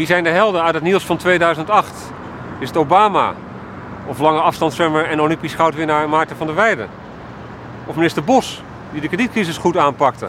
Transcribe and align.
Wie 0.00 0.08
zijn 0.08 0.24
de 0.24 0.30
helden 0.30 0.62
uit 0.62 0.74
het 0.74 0.82
nieuws 0.82 1.04
van 1.04 1.16
2008? 1.16 2.12
Is 2.58 2.68
het 2.68 2.76
Obama? 2.76 3.34
Of 4.06 4.18
lange 4.18 4.40
afstandszwemmer 4.40 5.04
en 5.04 5.20
Olympisch 5.20 5.54
goudwinnaar 5.54 6.08
Maarten 6.08 6.36
van 6.36 6.46
der 6.46 6.56
Weijden? 6.56 6.88
Of 7.86 7.94
minister 7.94 8.24
Bos, 8.24 8.62
die 8.92 9.00
de 9.00 9.08
kredietcrisis 9.08 9.56
goed 9.56 9.76
aanpakte? 9.76 10.28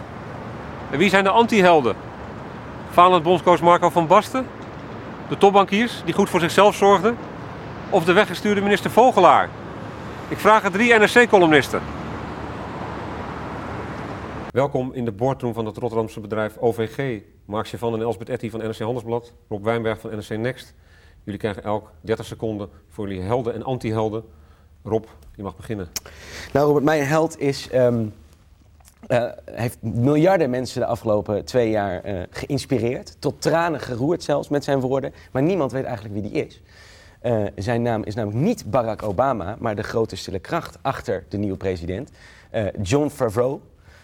En 0.90 0.98
wie 0.98 1.10
zijn 1.10 1.24
de 1.24 1.30
anti-helden? 1.30 1.96
Falend 2.90 3.24
bondscoach 3.24 3.62
Marco 3.62 3.90
van 3.90 4.08
Basten? 4.08 4.48
De 5.30 5.38
topbankiers 5.38 6.02
die 6.06 6.14
goed 6.14 6.30
voor 6.30 6.40
zichzelf 6.40 6.76
zorgden? 6.76 7.18
Of 7.90 8.04
de 8.04 8.14
weggestuurde 8.14 8.62
minister 8.62 8.92
Vogelaar? 8.92 9.50
Ik 10.28 10.38
vraag 10.38 10.62
het 10.62 10.74
drie 10.74 10.94
NRC-columnisten. 10.94 11.82
Welkom 14.50 14.94
in 14.94 15.06
de 15.06 15.12
boardroom 15.12 15.54
van 15.54 15.66
het 15.66 15.78
Rotterdamse 15.78 16.20
bedrijf 16.20 16.58
OVG. 16.58 17.22
Mark 17.46 17.68
van 17.68 17.94
en 17.94 18.02
Elsbeth 18.02 18.30
Etty 18.30 18.50
van 18.50 18.60
NRC 18.60 18.80
Handelsblad, 18.80 19.34
Rob 19.50 19.64
Wijnberg 19.64 20.00
van 20.00 20.10
NRC 20.10 20.38
Next. 20.38 20.74
Jullie 21.24 21.40
krijgen 21.40 21.64
elk 21.64 21.92
30 22.02 22.26
seconden 22.26 22.70
voor 22.90 23.08
jullie 23.08 23.24
helden 23.24 23.54
en 23.54 23.64
anti-helden. 23.64 24.24
Rob, 24.84 25.06
je 25.36 25.44
mag 25.44 25.56
beginnen. 25.56 25.88
Nou 26.54 26.66
Robert, 26.66 26.86
mijn 26.86 27.06
held 27.06 27.40
is, 27.40 27.70
ehm, 27.70 28.06
eh, 29.08 29.30
heeft 29.46 29.78
miljarden 29.82 30.50
mensen 30.50 30.82
de 30.82 30.86
afgelopen 30.86 31.46
twee 31.46 31.70
jaar 31.70 32.10
uh, 32.10 32.22
geïnspireerd. 32.30 33.16
Tot 33.20 33.42
tranen 33.42 33.80
geroerd 33.80 34.24
zelfs 34.24 34.50
met 34.50 34.64
zijn 34.64 34.80
woorden. 34.80 35.14
Maar 35.32 35.42
niemand 35.42 35.72
weet 35.72 35.84
eigenlijk 35.84 36.14
wie 36.14 36.32
die 36.32 36.46
is. 36.46 36.62
Uh, 37.24 37.44
zijn 37.56 37.82
naam 37.82 38.04
is 38.04 38.16
namelijk 38.16 38.44
niet 38.44 38.72
Barack 38.72 39.04
Obama, 39.04 39.56
maar 39.60 39.76
de 39.76 39.84
grote 39.84 40.16
stille 40.16 40.40
kracht 40.40 40.78
achter 40.82 41.26
de 41.30 41.38
nieuwe 41.38 41.58
president. 41.58 42.12
John 42.82 43.10
Favreau, 43.10 43.60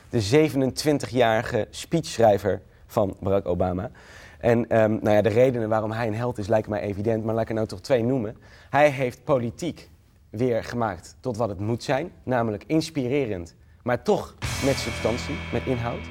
de 0.09 0.49
27-jarige 0.49 1.67
speechschrijver 1.69 2.61
van 2.87 3.15
Barack 3.19 3.47
Obama. 3.47 3.91
En 4.39 4.59
um, 4.59 4.99
nou 5.01 5.09
ja, 5.09 5.21
de 5.21 5.29
redenen 5.29 5.69
waarom 5.69 5.91
hij 5.91 6.07
een 6.07 6.15
held 6.15 6.37
is 6.37 6.47
lijken 6.47 6.71
mij 6.71 6.81
evident, 6.81 7.23
maar 7.23 7.33
laat 7.33 7.43
ik 7.43 7.49
er 7.49 7.55
nou 7.55 7.67
toch 7.67 7.81
twee 7.81 8.03
noemen. 8.03 8.37
Hij 8.69 8.89
heeft 8.89 9.23
politiek 9.23 9.89
weer 10.29 10.63
gemaakt 10.63 11.15
tot 11.19 11.37
wat 11.37 11.49
het 11.49 11.59
moet 11.59 11.83
zijn, 11.83 12.11
namelijk 12.23 12.63
inspirerend, 12.67 13.55
maar 13.83 14.03
toch 14.03 14.35
met 14.65 14.75
substantie, 14.75 15.35
met 15.51 15.65
inhoud. 15.65 16.09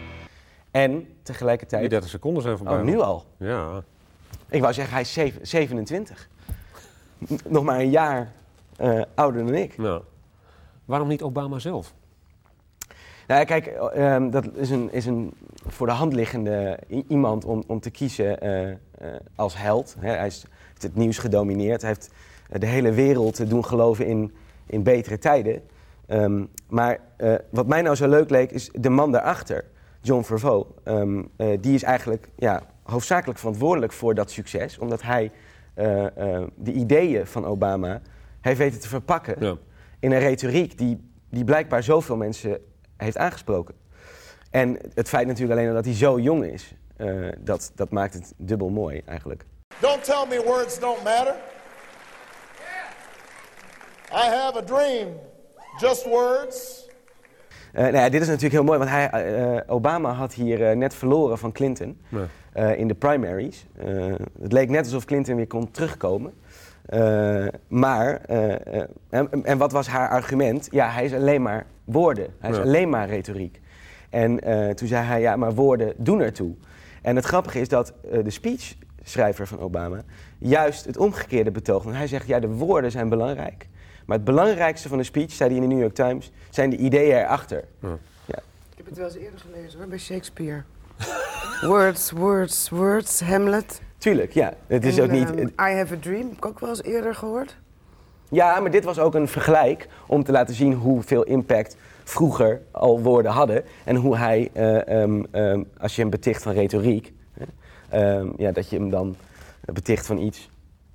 En 0.71 1.09
tegelijkertijd. 1.23 1.81
Die 1.81 1.91
30 1.91 2.11
seconden 2.11 2.43
zijn 2.43 2.57
voorbij. 2.57 2.79
Oh, 2.79 2.85
nu 2.85 2.99
al? 2.99 3.25
Ja. 3.37 3.83
Ik 4.49 4.61
wou 4.61 4.73
zeggen, 4.73 4.93
hij 4.93 5.03
is 5.03 5.49
27. 5.51 6.29
Nog 7.45 7.65
maar 7.65 7.81
een 7.81 7.91
jaar 7.91 8.33
uh, 8.81 9.03
ouder 9.15 9.45
dan 9.45 9.55
ik. 9.55 9.79
Nou. 9.79 10.03
Waarom 10.85 11.09
niet 11.09 11.23
Obama 11.23 11.59
zelf? 11.59 11.95
Nou, 13.27 13.45
kijk, 13.45 13.73
um, 13.97 14.31
dat 14.31 14.47
is 14.55 14.71
een, 14.71 14.93
is 14.93 15.07
een 15.07 15.35
voor 15.67 15.87
de 15.87 15.93
hand 15.93 16.13
liggende 16.13 16.79
iemand 17.09 17.45
om, 17.45 17.63
om 17.67 17.81
te 17.81 17.91
kiezen 17.91 18.47
uh, 18.47 18.69
uh, 18.69 18.77
als 19.35 19.57
held. 19.57 19.97
He, 19.99 20.09
hij 20.09 20.27
is, 20.27 20.45
heeft 20.69 20.83
het 20.83 20.95
nieuws 20.95 21.19
gedomineerd. 21.19 21.81
Hij 21.81 21.91
heeft 21.91 22.11
de 22.61 22.67
hele 22.67 22.93
wereld 22.93 23.51
doen 23.51 23.65
geloven 23.65 24.07
in, 24.07 24.35
in 24.67 24.83
betere 24.83 25.19
tijden. 25.19 25.63
Um, 26.09 26.49
maar 26.69 26.99
uh, 27.19 27.35
wat 27.51 27.67
mij 27.67 27.83
nou 27.83 27.97
zo 27.97 28.09
leuk 28.09 28.31
leek, 28.31 28.51
is 28.51 28.71
de 28.73 28.91
man 28.91 29.13
daarachter, 29.13 29.65
John 30.01 30.23
Vervo. 30.23 30.75
Um, 30.85 31.31
die 31.61 31.75
is 31.75 31.83
eigenlijk 31.83 32.29
ja, 32.37 32.63
hoofdzakelijk 32.83 33.39
verantwoordelijk 33.39 33.93
voor 33.93 34.15
dat 34.15 34.31
succes. 34.31 34.79
Omdat 34.79 35.03
hij 35.03 35.31
de 36.55 36.73
ideeën 36.73 37.27
van 37.27 37.47
Obama 37.47 38.01
heeft 38.41 38.59
weten 38.59 38.81
te 38.81 38.89
verpakken 38.89 39.37
ja. 39.39 39.57
in 39.99 40.13
een 40.13 40.19
retoriek 40.19 40.79
die, 40.79 41.11
die 41.31 41.45
blijkbaar 41.45 41.83
zoveel 41.83 42.17
mensen 42.17 42.59
heeft 42.97 43.19
aangesproken. 43.19 43.75
En 44.51 44.79
het 44.95 45.09
feit 45.09 45.27
natuurlijk 45.27 45.61
alleen 45.61 45.75
dat 45.75 45.85
hij 45.85 45.95
zo 45.95 46.19
jong 46.19 46.45
is, 46.45 46.75
uh, 46.97 47.29
dat, 47.39 47.73
dat 47.75 47.91
maakt 47.91 48.15
het 48.15 48.33
dubbel 48.37 48.69
mooi 48.69 49.03
eigenlijk. 49.05 49.45
Don't 49.81 50.05
tell 50.05 50.27
me 50.29 50.43
words 50.45 50.79
don't 50.79 51.03
matter. 51.05 51.35
I 54.13 54.29
have 54.31 54.59
a 54.59 54.63
dream. 54.63 55.09
Just 55.79 56.05
words. 56.05 56.89
Uh, 57.75 57.83
nou 57.83 57.97
ja, 57.97 58.09
dit 58.09 58.21
is 58.21 58.27
natuurlijk 58.27 58.55
heel 58.55 58.65
mooi, 58.65 58.79
want 58.79 58.91
hij, 58.91 59.39
uh, 59.55 59.61
Obama 59.67 60.13
had 60.13 60.35
hier 60.35 60.77
net 60.77 60.95
verloren 60.95 61.39
van 61.39 61.53
Clinton 61.53 62.01
nee. 62.09 62.77
in 62.77 62.89
de 62.89 62.95
primaries. 62.95 63.67
het 64.43 64.53
leek 64.53 64.69
net 64.69 64.85
alsof 64.85 65.05
Clinton 65.05 65.37
weer 65.37 65.47
kon 65.47 65.71
terugkomen. 65.71 66.35
maar, 67.69 68.21
en, 69.11 69.31
en, 69.43 69.59
wat 69.59 69.73
was 69.73 69.87
haar 69.87 70.09
argument? 70.09 70.69
Ja, 70.71 70.91
hij 70.91 71.05
is 71.05 71.13
alleen 71.13 71.43
maar 71.43 71.67
woorden. 71.87 72.35
Hij 72.39 72.51
is 72.51 72.59
alleen 72.59 72.89
maar 72.89 73.09
retoriek. 73.09 73.61
En 74.11 74.49
uh, 74.49 74.71
toen 74.71 74.89
zei 74.89 75.05
hij, 75.05 75.21
ja, 75.21 75.37
maar 75.37 75.55
woorden 75.55 75.93
doen 75.97 76.21
ertoe. 76.21 76.55
En 77.03 77.17
het 77.17 77.25
grappige 77.25 77.61
is 77.61 77.69
dat 77.69 77.93
uh, 78.13 78.25
de 78.25 78.31
speechschrijver 78.31 79.47
van 79.47 79.61
Obama 79.61 80.03
juist 80.39 80.85
het 80.85 80.97
omgekeerde 80.97 81.51
betoogt. 81.51 81.85
Want 81.85 81.97
hij 81.97 82.07
zegt, 82.07 82.27
ja, 82.27 82.41
de 82.41 82.49
woorden 82.49 82.91
zijn 82.91 83.09
belangrijk. 83.09 83.69
Maar 84.07 84.17
het 84.17 84.27
belangrijkste 84.27 84.89
van 84.89 84.99
de 84.99 85.05
speech, 85.05 85.33
zei 85.33 85.49
hij 85.49 85.63
in 85.63 85.69
de 85.69 85.75
New 85.75 85.83
York 85.83 85.95
Times, 85.95 86.33
zijn 86.51 86.71
de 86.71 86.77
ideeën 86.77 87.17
erachter. 87.17 87.65
Ja. 87.81 87.99
Ja. 88.25 88.39
Ik 88.71 88.77
heb 88.77 88.87
het 88.87 88.97
wel 88.97 89.07
eens 89.07 89.17
eerder 89.17 89.41
gelezen 89.41 89.79
hoor, 89.79 89.89
bij 89.89 89.99
Shakespeare. 89.99 90.63
words, 91.61 92.11
words, 92.11 92.69
words, 92.69 93.21
Hamlet. 93.21 93.81
Tuurlijk, 93.99 94.33
ja. 94.33 94.55
Het 94.67 94.85
is 94.85 94.99
en, 94.99 95.05
ook 95.05 95.11
niet... 95.11 95.29
Um, 95.29 95.47
I 95.47 95.53
Have 95.57 95.95
a 95.95 95.99
Dream, 96.01 96.29
heb 96.29 96.37
ik 96.37 96.47
ook 96.47 96.61
wel 96.61 96.69
eens 96.69 96.83
eerder 96.83 97.15
gehoord. 97.15 97.57
Ja, 98.31 98.61
maar 98.61 98.71
dit 98.71 98.85
was 98.85 98.99
ook 98.99 99.15
een 99.15 99.29
vergelijk 99.29 99.89
om 100.07 100.25
te 100.25 100.33
laten 100.33 100.55
zien 100.55 100.73
hoeveel 100.73 101.23
impact 101.23 101.77
vroeger 102.05 102.61
al 102.71 103.01
woorden 103.01 103.33
hadden. 103.33 103.65
En 103.85 103.97
hoe 103.97 104.17
hij, 104.17 104.51
uh, 104.55 105.01
um, 105.03 105.27
um, 105.33 105.69
als 105.79 105.95
je 105.95 106.01
hem 106.01 106.11
beticht 106.11 106.43
van 106.43 106.53
retoriek, 106.53 107.13
um, 107.95 108.35
ja, 108.37 108.53
dat 108.53 108.71
je 108.71 108.77
hem 108.77 108.91
dan 108.91 109.17
beticht 109.61 110.07
van 110.07 110.19
iets. 110.19 110.51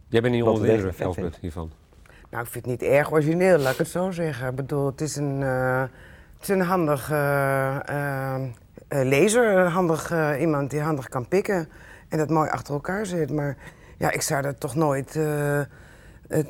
Jij 0.07 0.21
bent 0.21 0.33
niet 0.33 0.43
onder 0.43 0.65
de 0.65 0.71
indruk, 0.71 1.35
hiervan? 1.39 1.71
Nou, 2.29 2.43
ik 2.43 2.49
vind 2.49 2.65
het 2.65 2.81
niet 2.81 2.89
erg 2.89 3.11
origineel, 3.11 3.57
laat 3.57 3.71
ik 3.71 3.77
het 3.77 3.87
zo 3.87 4.11
zeggen. 4.11 4.49
Ik 4.49 4.55
bedoel, 4.55 4.85
het 4.85 5.01
is 5.01 5.15
een, 5.15 5.41
uh, 5.41 5.81
het 5.81 6.41
is 6.41 6.47
een 6.47 6.61
handig 6.61 7.11
uh, 7.11 8.35
lezer, 8.87 9.57
een 9.57 9.71
handig 9.71 10.13
iemand 10.39 10.69
die 10.69 10.79
handig 10.79 11.09
kan 11.09 11.27
pikken 11.27 11.69
en 12.09 12.17
dat 12.17 12.29
mooi 12.29 12.49
achter 12.49 12.73
elkaar 12.73 13.05
zit. 13.05 13.31
Maar 13.31 13.57
ja, 13.97 14.11
ik 14.11 14.21
zou 14.21 14.41
dat 14.41 14.59
toch 14.59 14.75
nooit 14.75 15.19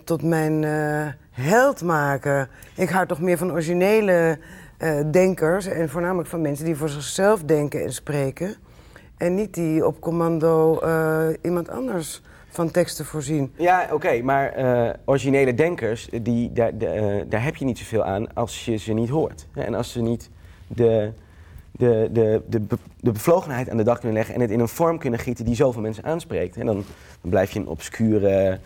tot 0.03 0.24
mijn 0.24 0.64
held 1.31 1.81
maken. 1.81 2.47
Ik 2.75 2.90
hou 2.90 3.08
toch 3.08 3.22
meer 3.22 3.38
van 3.38 3.52
originele 3.52 4.38
uh, 4.80 5.00
denkers 5.12 5.66
en 5.66 5.90
voornamelijk 5.90 6.30
van 6.30 6.42
mensen 6.42 6.66
die 6.66 6.75
voor 6.75 6.90
zichzelf 6.90 7.44
denken 7.44 7.84
en 7.84 7.94
spreken. 7.94 8.56
En 9.18 9.36
niet 9.36 9.53
die 9.53 9.86
op 9.86 10.00
commando 10.00 10.80
iemand 11.42 11.69
anders 11.69 12.22
van 12.50 12.72
teksten 12.72 13.06
voorzien. 13.06 13.52
Ja, 13.56 13.88
oké, 13.92 14.22
maar 14.22 14.53
originele 15.06 15.53
denkers, 15.53 16.09
die, 16.22 16.52
daar, 16.53 16.78
de, 16.78 17.25
daar 17.30 17.44
heb 17.44 17.56
je 17.56 17.66
niet 17.66 17.78
zoveel 17.78 18.03
aan 18.03 18.34
als 18.34 18.66
je 18.66 18.78
ze 18.78 18.94
niet 18.94 19.09
hoort. 19.09 19.48
En 19.53 19.74
als 19.74 19.92
ze 19.92 20.02
niet 20.02 20.30
de, 20.68 21.12
de, 21.72 22.09
de, 22.12 22.42
de, 22.48 22.62
de 23.00 23.12
bevlogenheid 23.12 23.69
aan 23.69 23.78
de 23.78 23.84
dag 23.84 24.00
kunnen 24.00 24.18
leggen 24.18 24.36
en 24.36 24.42
het 24.42 24.52
in 24.52 24.59
een 24.59 24.68
vorm 24.68 24.98
kunnen 24.98 25.19
gieten 25.19 25.46
die 25.46 25.56
zoveel 25.56 25.81
mensen 25.81 26.03
aanspreekt. 26.03 26.58
En 26.58 26.66
dan, 26.66 26.84
dan 27.22 27.30
blijf 27.30 27.52
je 27.52 27.59
een 27.59 27.68
obscure 27.68 28.59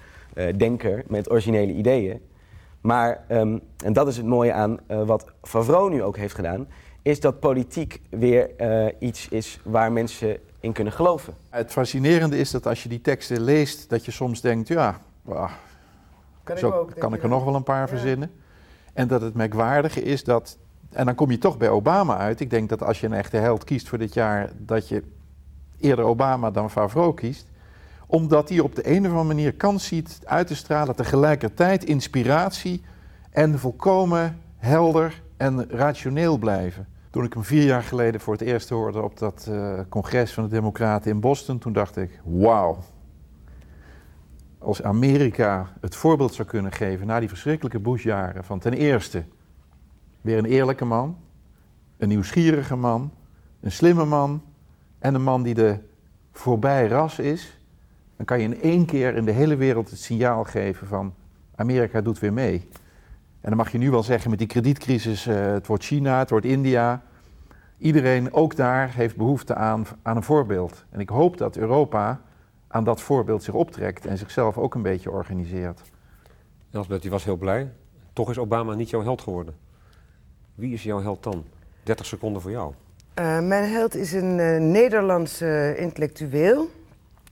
denker 0.58 1.04
met 1.08 1.32
originele 1.32 1.74
ideeën. 1.74 2.22
Maar, 2.82 3.24
um, 3.30 3.62
en 3.84 3.94
dat 3.94 4.08
is 4.08 4.18
het 4.18 4.26
mooie 4.26 4.54
aan 4.54 4.80
uh, 4.88 5.04
wat 5.04 5.26
Favreau 5.42 5.90
nu 5.90 6.04
ook 6.04 6.18
heeft 6.18 6.36
gedaan, 6.36 6.68
is 7.02 7.20
dat 7.20 7.40
politiek 7.40 8.02
weer 8.10 8.50
uh, 8.58 8.94
iets 9.00 9.30
is 9.30 9.60
waar 9.64 9.92
mensen 9.92 10.38
in 10.60 10.72
kunnen 10.72 10.94
geloven. 10.94 11.34
Het 11.50 11.72
fascinerende 11.72 12.38
is 12.38 12.52
dat 12.52 12.68
als 12.68 12.84
je 12.84 12.90
die 12.90 13.02
teksten 13.02 13.42
leest, 13.42 13.90
dat 13.90 14.06
je 14.06 14.12
soms 14.12 14.42
denkt, 14.42 14.68
ja, 14.68 15.00
bah, 15.22 15.52
kan, 16.44 16.58
zo 16.58 16.68
ik, 16.68 16.74
ook, 16.74 16.94
kan 16.98 17.14
ik 17.14 17.24
er 17.24 17.30
nog 17.30 17.44
wel 17.44 17.56
een 17.56 17.64
paar 17.64 17.82
ja. 17.82 17.88
verzinnen. 17.88 18.32
En 18.94 19.08
dat 19.08 19.22
het 19.22 19.34
merkwaardige 19.34 20.02
is 20.02 20.24
dat, 20.24 20.58
en 20.92 21.06
dan 21.06 21.16
kom 21.16 21.32
je 21.32 21.38
toch 21.38 21.58
bij 21.58 21.70
Obama 21.70 22.18
uit. 22.18 22.40
Ik 22.40 22.50
denk 22.50 22.70
dat 22.70 22.84
als 22.84 23.00
je 23.00 23.06
een 23.06 23.14
echte 23.14 23.38
held 23.38 23.64
kiest 23.64 23.90
voor 23.90 23.98
dit 23.98 24.14
jaar, 24.14 24.52
dat 24.58 24.88
je 24.88 25.04
eerder 25.80 26.06
Obama 26.06 26.52
dan 26.52 26.72
Favreau 26.72 27.14
kiest 27.14 27.48
omdat 28.08 28.50
hij 28.50 28.60
op 28.60 28.76
de 28.76 28.90
een 28.90 29.00
of 29.00 29.10
andere 29.10 29.24
manier 29.24 29.54
kans 29.54 29.86
ziet 29.86 30.20
uit 30.24 30.48
te 30.48 30.56
stralen 30.56 30.96
tegelijkertijd 30.96 31.84
inspiratie 31.84 32.84
en 33.32 33.60
volkomen 33.60 34.42
helder 34.58 35.22
en 35.38 35.70
rationeel 35.70 36.38
blijven. 36.38 36.88
Toen 37.10 37.24
ik 37.24 37.34
hem 37.34 37.44
vier 37.44 37.64
jaar 37.64 37.84
geleden 37.84 38.22
voor 38.22 38.34
het 38.34 38.42
eerst 38.42 38.70
hoorde 38.70 39.02
op 39.02 39.18
dat 39.18 39.48
uh, 39.50 39.80
congres 39.90 40.34
van 40.34 40.44
de 40.44 40.50
Democraten 40.50 41.12
in 41.12 41.20
Boston, 41.20 41.58
toen 41.58 41.74
dacht 41.74 41.98
ik: 41.98 42.20
wauw. 42.24 42.78
Als 44.60 44.84
Amerika 44.84 45.70
het 45.82 45.96
voorbeeld 45.96 46.34
zou 46.34 46.48
kunnen 46.48 46.72
geven 46.72 47.08
na 47.08 47.20
die 47.20 47.30
verschrikkelijke 47.30 47.80
Bush-jaren 47.80 48.44
van 48.44 48.60
ten 48.60 48.74
eerste 48.74 49.24
weer 50.22 50.38
een 50.38 50.46
eerlijke 50.46 50.86
man, 50.86 51.18
een 51.98 52.08
nieuwsgierige 52.08 52.76
man, 52.76 53.12
een 53.60 53.72
slimme 53.72 54.06
man 54.06 54.42
en 55.00 55.16
een 55.16 55.24
man 55.24 55.44
die 55.44 55.54
de 55.54 55.80
voorbij 56.32 56.88
ras 56.88 57.20
is, 57.20 57.60
dan 58.16 58.26
kan 58.26 58.40
je 58.40 58.44
in 58.44 58.62
één 58.62 58.86
keer 58.86 59.16
in 59.16 59.26
de 59.26 59.32
hele 59.32 59.56
wereld 59.56 59.90
het 59.90 60.00
signaal 60.00 60.44
geven 60.44 60.88
van 60.88 61.14
Amerika 61.56 62.02
doet 62.02 62.20
weer 62.20 62.34
mee. 62.34 62.70
En 63.42 63.52
dan 63.52 63.58
mag 63.58 63.72
je 63.72 63.78
nu 63.78 63.92
wel 63.92 64.04
zeggen 64.04 64.30
met 64.30 64.40
die 64.40 64.48
kredietcrisis, 64.48 65.28
uh, 65.28 65.36
het 65.36 65.68
wordt 65.68 65.84
China, 65.84 66.20
het 66.20 66.30
wordt 66.30 66.46
India. 66.46 67.02
Iedereen, 67.78 68.34
ook 68.34 68.56
daar, 68.56 68.94
heeft 68.94 69.16
behoefte 69.16 69.56
aan, 69.56 69.86
aan 70.02 70.16
een 70.16 70.24
voorbeeld. 70.24 70.86
En 70.90 71.00
ik 71.00 71.10
hoop 71.10 71.38
dat 71.38 71.58
Europa 71.58 72.22
aan 72.68 72.84
dat 72.84 73.02
voorbeeld 73.02 73.44
zich 73.44 73.54
optrekt 73.54 74.06
en 74.06 74.18
zichzelf 74.18 74.58
ook 74.58 74.76
een 74.76 74.82
beetje 74.82 75.12
organiseert. 75.12 75.82
Elsbeth, 76.72 77.02
die 77.02 77.12
was 77.12 77.24
heel 77.24 77.38
blij. 77.38 77.72
Toch 78.14 78.30
is 78.30 78.38
Obama 78.38 78.74
niet 78.74 78.90
jouw 78.90 79.04
held 79.04 79.22
geworden. 79.22 79.56
Wie 80.56 80.74
is 80.74 80.84
jouw 80.84 81.02
held 81.02 81.24
dan? 81.24 81.44
30 81.84 82.06
seconden 82.06 82.42
voor 82.42 82.52
jou. 82.52 82.74
Uh, 83.20 83.40
mijn 83.40 83.72
held 83.72 83.96
is 83.96 84.14
een 84.14 84.38
uh, 84.38 84.60
Nederlandse 84.60 85.76
intellectueel. 85.78 86.70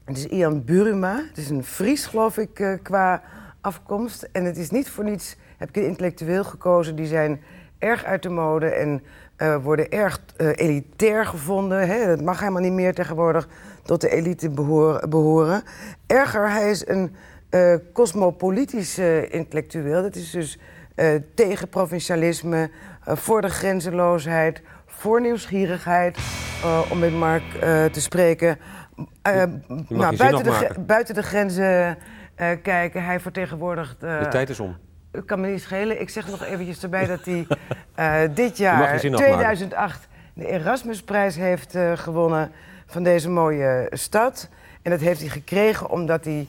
Het 0.04 0.16
is 0.16 0.26
Ian 0.26 0.64
Buruma. 0.64 1.24
Het 1.28 1.38
is 1.38 1.50
een 1.50 1.64
Fries, 1.64 2.06
geloof 2.06 2.38
ik, 2.38 2.58
uh, 2.58 2.74
qua 2.82 3.22
afkomst. 3.60 4.28
En 4.32 4.44
het 4.44 4.56
is 4.56 4.70
niet 4.70 4.88
voor 4.90 5.04
niets, 5.04 5.36
heb 5.56 5.68
ik 5.68 5.76
een 5.76 5.86
intellectueel 5.86 6.44
gekozen. 6.44 6.96
Die 6.96 7.06
zijn 7.06 7.40
erg 7.78 8.04
uit 8.04 8.22
de 8.22 8.28
mode 8.28 8.66
en 8.66 9.02
worden 9.62 9.90
erg 9.90 10.20
elitair 10.36 11.26
gevonden. 11.26 11.88
Hè? 11.88 12.06
Dat 12.06 12.22
mag 12.22 12.40
helemaal 12.40 12.62
niet 12.62 12.72
meer 12.72 12.94
tegenwoordig 12.94 13.48
tot 13.82 14.00
de 14.00 14.10
elite 14.10 14.50
behoren. 14.50 15.10
behoren. 15.10 15.62
Erger, 16.06 16.50
hij 16.50 16.70
is 16.70 16.88
een 16.88 17.16
cosmopolitische 17.92 19.28
intellectueel. 19.28 20.02
Dat 20.02 20.14
is 20.14 20.30
dus 20.30 20.58
tegen 21.34 21.68
provincialisme, 21.68 22.70
voor 23.04 23.40
de 23.40 23.50
grenzeloosheid 23.50 24.62
voor 24.86 25.20
nieuwsgierigheid, 25.20 26.18
om 26.90 26.98
met 26.98 27.12
Mark 27.12 27.42
uh, 27.54 27.84
te 27.84 28.00
spreken. 28.00 28.58
Uh, 29.28 29.42
nou, 29.88 30.16
buiten, 30.16 30.44
de, 30.44 30.74
buiten 30.86 31.14
de 31.14 31.22
grenzen 31.22 31.98
kijken. 32.62 33.04
Hij 33.04 33.20
vertegenwoordigt. 33.20 34.00
de 34.00 34.26
tijd 34.30 34.50
is 34.50 34.60
om. 34.60 34.76
Het 35.12 35.24
kan 35.24 35.40
me 35.40 35.46
niet 35.46 35.60
schelen. 35.60 36.00
Ik 36.00 36.08
zeg 36.08 36.28
nog 36.28 36.44
eventjes 36.44 36.82
erbij 36.82 37.06
dat 37.06 37.24
hij 37.24 37.46
dit 38.34 38.56
jaar, 38.56 38.98
2008, 38.98 40.08
de 40.34 40.46
Erasmusprijs 40.46 41.36
heeft 41.36 41.76
gewonnen 41.94 42.50
van 42.86 43.02
deze 43.02 43.30
mooie 43.30 43.86
stad. 43.90 44.48
En 44.82 44.90
dat 44.90 45.00
heeft 45.00 45.20
hij 45.20 45.28
gekregen 45.28 45.90
omdat 45.90 46.24
hij 46.24 46.48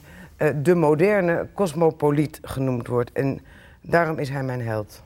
de 0.62 0.74
moderne 0.74 1.46
cosmopoliet 1.54 2.38
genoemd 2.42 2.86
wordt. 2.86 3.12
En 3.12 3.40
daarom 3.80 4.18
is 4.18 4.28
hij 4.28 4.42
mijn 4.42 4.62
held. 4.62 5.04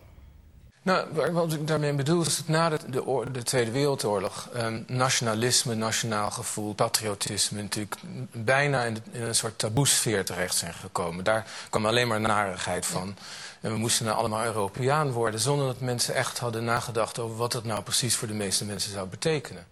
Nou, 0.83 1.07
wat 1.33 1.53
ik 1.53 1.67
daarmee 1.67 1.93
bedoel 1.93 2.21
is 2.21 2.37
dat 2.37 2.49
na 2.49 2.69
de, 2.69 2.79
de, 2.91 3.25
de 3.33 3.43
Tweede 3.43 3.71
Wereldoorlog 3.71 4.49
um, 4.57 4.85
nationalisme, 4.87 5.75
nationaal 5.75 6.31
gevoel, 6.31 6.75
patriotisme 6.75 7.63
natuurlijk 7.63 7.97
bijna 8.33 8.85
in, 8.85 8.97
in 9.11 9.23
een 9.23 9.35
soort 9.35 9.59
taboesfeer 9.59 10.25
terecht 10.25 10.55
zijn 10.55 10.73
gekomen. 10.73 11.25
Daar 11.25 11.47
kwam 11.71 11.87
alleen 11.87 12.09
maar 12.09 12.21
narigheid 12.21 12.87
van. 12.87 13.15
En 13.61 13.73
we 13.73 13.79
moesten 13.79 14.07
nou 14.07 14.19
allemaal 14.19 14.45
Europeaan 14.45 15.11
worden 15.11 15.41
zonder 15.41 15.67
dat 15.67 15.81
mensen 15.81 16.15
echt 16.15 16.39
hadden 16.39 16.65
nagedacht 16.65 17.19
over 17.19 17.37
wat 17.37 17.53
dat 17.53 17.65
nou 17.65 17.83
precies 17.83 18.17
voor 18.17 18.29
de 18.29 18.35
meeste 18.35 18.65
mensen 18.65 18.93
zou 18.93 19.09
betekenen. 19.09 19.65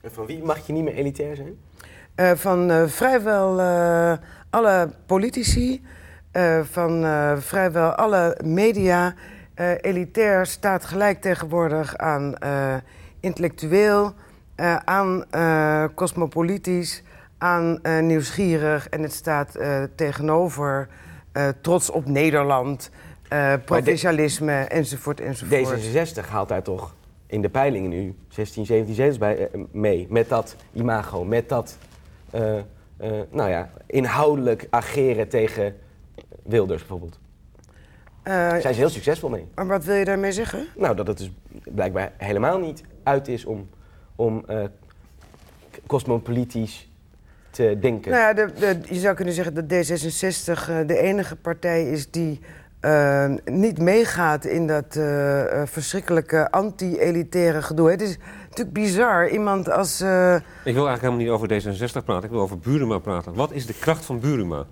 En 0.00 0.12
van 0.12 0.26
wie 0.26 0.42
mag 0.42 0.66
je 0.66 0.72
niet 0.72 0.84
meer 0.84 0.94
elitair 0.94 1.36
zijn? 1.36 1.58
Uh, 2.16 2.32
van 2.36 2.70
uh, 2.70 2.86
vrijwel 2.86 3.60
uh, 3.60 4.12
alle 4.50 4.90
politici, 5.06 5.82
van 6.70 7.04
vrijwel 7.38 7.90
alle 7.90 8.38
media 8.44 9.14
uh, 9.60 9.72
elitair 9.80 10.46
staat 10.46 10.84
gelijk 10.84 11.20
tegenwoordig 11.20 11.96
aan 11.96 12.34
uh, 12.44 12.74
intellectueel, 13.20 14.12
uh, 14.56 14.76
aan 14.76 15.24
cosmopolitisch, 15.94 17.02
aan 17.38 17.80
nieuwsgierig. 18.00 18.88
En 18.88 19.02
het 19.02 19.12
staat 19.12 19.58
tegenover 19.94 20.88
trots 21.60 21.90
op 21.90 22.06
Nederland, 22.06 22.90
provincialisme 23.64 24.52
enzovoort 24.52 25.20
enzovoort. 25.20 25.82
D66 26.24 26.28
haalt 26.28 26.48
daar 26.48 26.62
toch 26.62 26.94
in 27.26 27.42
de 27.42 27.48
peilingen 27.48 27.90
nu 27.90 28.14
16, 28.28 28.66
17 28.66 28.94
zetels 28.94 29.18
bij, 29.18 29.50
mee. 29.70 30.06
Met 30.10 30.28
dat 30.28 30.56
imago, 30.72 31.24
met 31.24 31.48
dat 31.48 31.76
nou 33.30 33.50
ja, 33.50 33.70
inhoudelijk 33.86 34.66
ageren 34.70 35.28
tegen 35.28 35.76
Wilders 36.42 36.80
bijvoorbeeld. 36.80 37.19
Uh, 38.24 38.34
zijn 38.34 38.74
ze 38.74 38.80
heel 38.80 38.88
succesvol 38.88 39.28
mee. 39.28 39.46
Maar 39.54 39.66
wat 39.66 39.84
wil 39.84 39.94
je 39.94 40.04
daarmee 40.04 40.32
zeggen? 40.32 40.66
Nou, 40.76 40.96
dat 40.96 41.06
het 41.06 41.18
dus 41.18 41.30
blijkbaar 41.64 42.12
helemaal 42.16 42.58
niet 42.58 42.82
uit 43.02 43.28
is 43.28 43.44
om, 43.44 43.68
om 44.16 44.44
uh, 44.50 44.64
cosmopolitisch 45.86 46.90
te 47.50 47.76
denken. 47.80 48.10
Nou 48.10 48.22
ja, 48.22 48.32
de, 48.32 48.52
de, 48.58 48.78
je 48.94 49.00
zou 49.00 49.14
kunnen 49.14 49.34
zeggen 49.34 49.54
dat 49.54 49.64
D66 49.64 50.70
uh, 50.70 50.78
de 50.86 50.98
enige 50.98 51.36
partij 51.36 51.90
is 51.90 52.10
die 52.10 52.40
niet 53.44 53.78
meegaat 53.78 54.44
in 54.44 54.66
dat 54.66 54.98
verschrikkelijke 55.64 56.50
anti-elitaire 56.50 57.62
gedoe. 57.62 57.90
Het 57.90 58.00
is 58.00 58.16
natuurlijk 58.42 58.72
bizar. 58.72 59.28
Iemand 59.28 59.70
als... 59.70 60.00
Ik 60.00 60.74
wil 60.74 60.88
eigenlijk 60.88 61.00
helemaal 61.00 61.16
niet 61.16 61.28
over 61.28 61.48
D66 61.48 62.04
praten, 62.04 62.24
ik 62.24 62.30
wil 62.30 62.40
over 62.40 62.58
Buruma 62.58 62.98
praten. 62.98 63.34
Wat 63.34 63.52
is 63.52 63.66
de 63.66 63.74
kracht 63.74 64.04
van 64.04 64.20
Buruma? 64.20 64.66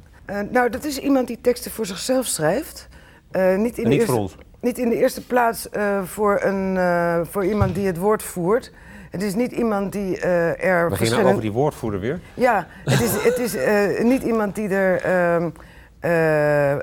nou, 0.50 0.70
dat 0.70 0.84
is 0.84 0.98
iemand 0.98 1.26
die 1.26 1.38
teksten 1.40 1.70
voor 1.70 1.86
zichzelf 1.86 2.26
schrijft. 2.26 2.88
Uh, 3.32 3.56
niet 3.56 3.78
in 3.78 3.84
de 3.84 3.88
niet 3.88 3.98
eerste, 3.98 4.12
voor 4.12 4.20
ons? 4.20 4.36
Niet 4.60 4.78
in 4.78 4.88
de 4.88 4.96
eerste 4.96 5.26
plaats 5.26 5.68
uh, 5.76 6.02
voor, 6.02 6.40
een, 6.42 6.74
uh, 6.74 7.20
voor 7.22 7.44
iemand 7.44 7.74
die 7.74 7.86
het 7.86 7.96
woord 7.96 8.22
voert. 8.22 8.72
Het 9.10 9.22
is 9.22 9.34
niet 9.34 9.52
iemand 9.52 9.92
die 9.92 10.20
er 10.20 10.90
We 10.90 10.96
verschillend... 10.96 11.28
over 11.28 11.40
die 11.40 11.52
woordvoerder 11.52 12.00
weer? 12.00 12.20
Ja, 12.34 12.66
het 12.84 13.00
is, 13.00 13.22
het 13.22 13.38
is 13.38 13.56
niet 14.02 14.22
iemand 14.22 14.54
die 14.54 14.68
er 14.68 15.02
ehm, 15.02 15.50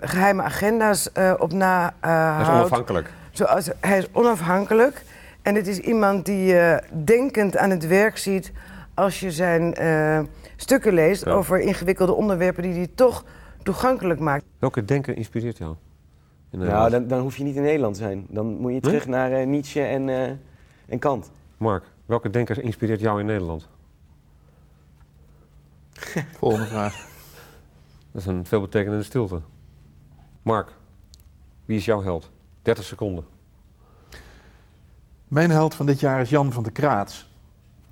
geheime 0.08 0.42
agenda's 0.42 1.10
op 1.38 1.54
na 1.54 1.94
Hij 2.00 2.42
is 2.42 2.48
onafhankelijk. 2.48 3.12
Zoals, 3.32 3.70
hij 3.80 3.98
is 3.98 4.08
onafhankelijk. 4.12 5.04
En 5.42 5.56
het 5.56 5.68
is 5.68 5.80
iemand 5.80 6.26
die 6.26 6.46
je 6.46 6.82
denkend 7.04 7.58
aan 7.58 7.70
het 7.70 7.88
werk 7.88 8.18
ziet 8.18 8.52
als 8.94 9.20
je 9.20 9.32
zijn 9.32 9.76
stukken 10.56 10.94
leest 10.94 11.26
ja. 11.26 11.32
over 11.32 11.60
ingewikkelde 11.60 12.14
onderwerpen 12.14 12.64
die 12.64 12.74
hij 12.74 12.90
toch 12.96 13.24
toegankelijk 13.64 14.20
maakt. 14.20 14.44
Welke 14.60 14.86
denken 14.86 15.16
inspireert 15.16 15.58
jou? 15.58 15.76
Nou, 16.50 16.90
dan, 16.90 17.08
dan, 17.08 17.22
hoef 17.22 17.38
je 17.38 17.44
niet 17.44 17.56
in 17.56 17.62
Nederland 17.62 17.96
te 17.96 18.02
zijn. 18.02 18.26
Dan 18.30 18.48
moet 18.48 18.74
je 18.74 18.80
terug 18.80 19.08
naar 19.08 19.32
uh, 19.32 19.48
Nietzsche 19.48 19.82
en, 19.82 20.08
uh, 20.08 20.30
en 20.86 21.00
Kant. 21.00 21.32
Mark, 21.58 21.84
welke 22.06 22.30
denker 22.30 22.64
inspireert 22.64 23.00
jou 23.00 23.20
in 23.20 23.26
Nederland? 23.26 23.68
Volgende 26.38 26.66
vraag. 26.66 27.08
Dat 28.12 28.22
is 28.22 28.28
een 28.28 28.46
veelbetekenende 28.46 29.04
stilte. 29.04 29.42
Mark, 30.42 30.74
wie 31.66 31.78
is 31.78 31.86
jouw 31.86 32.04
held? 32.04 32.30
30 32.62 32.84
seconden. 32.84 33.26
Mijn 35.28 35.52
held 35.52 35.76
van 35.76 35.86
dit 35.86 36.00
jaar 36.00 36.22
is 36.22 36.30
Jan 36.30 36.52
van 36.52 36.64
der 36.64 36.72
Kraats. 36.72 37.30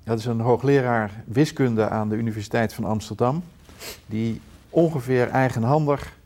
Dat 0.04 0.18
is 0.18 0.24
een 0.24 0.40
hoogleraar 0.40 1.24
wiskunde 1.26 1.88
aan 1.88 2.08
de 2.08 2.16
Universiteit 2.16 2.74
van 2.74 2.84
Amsterdam. 2.84 3.44
Die 4.06 4.40
ongeveer 4.70 5.28
eigenhandig 5.28 6.16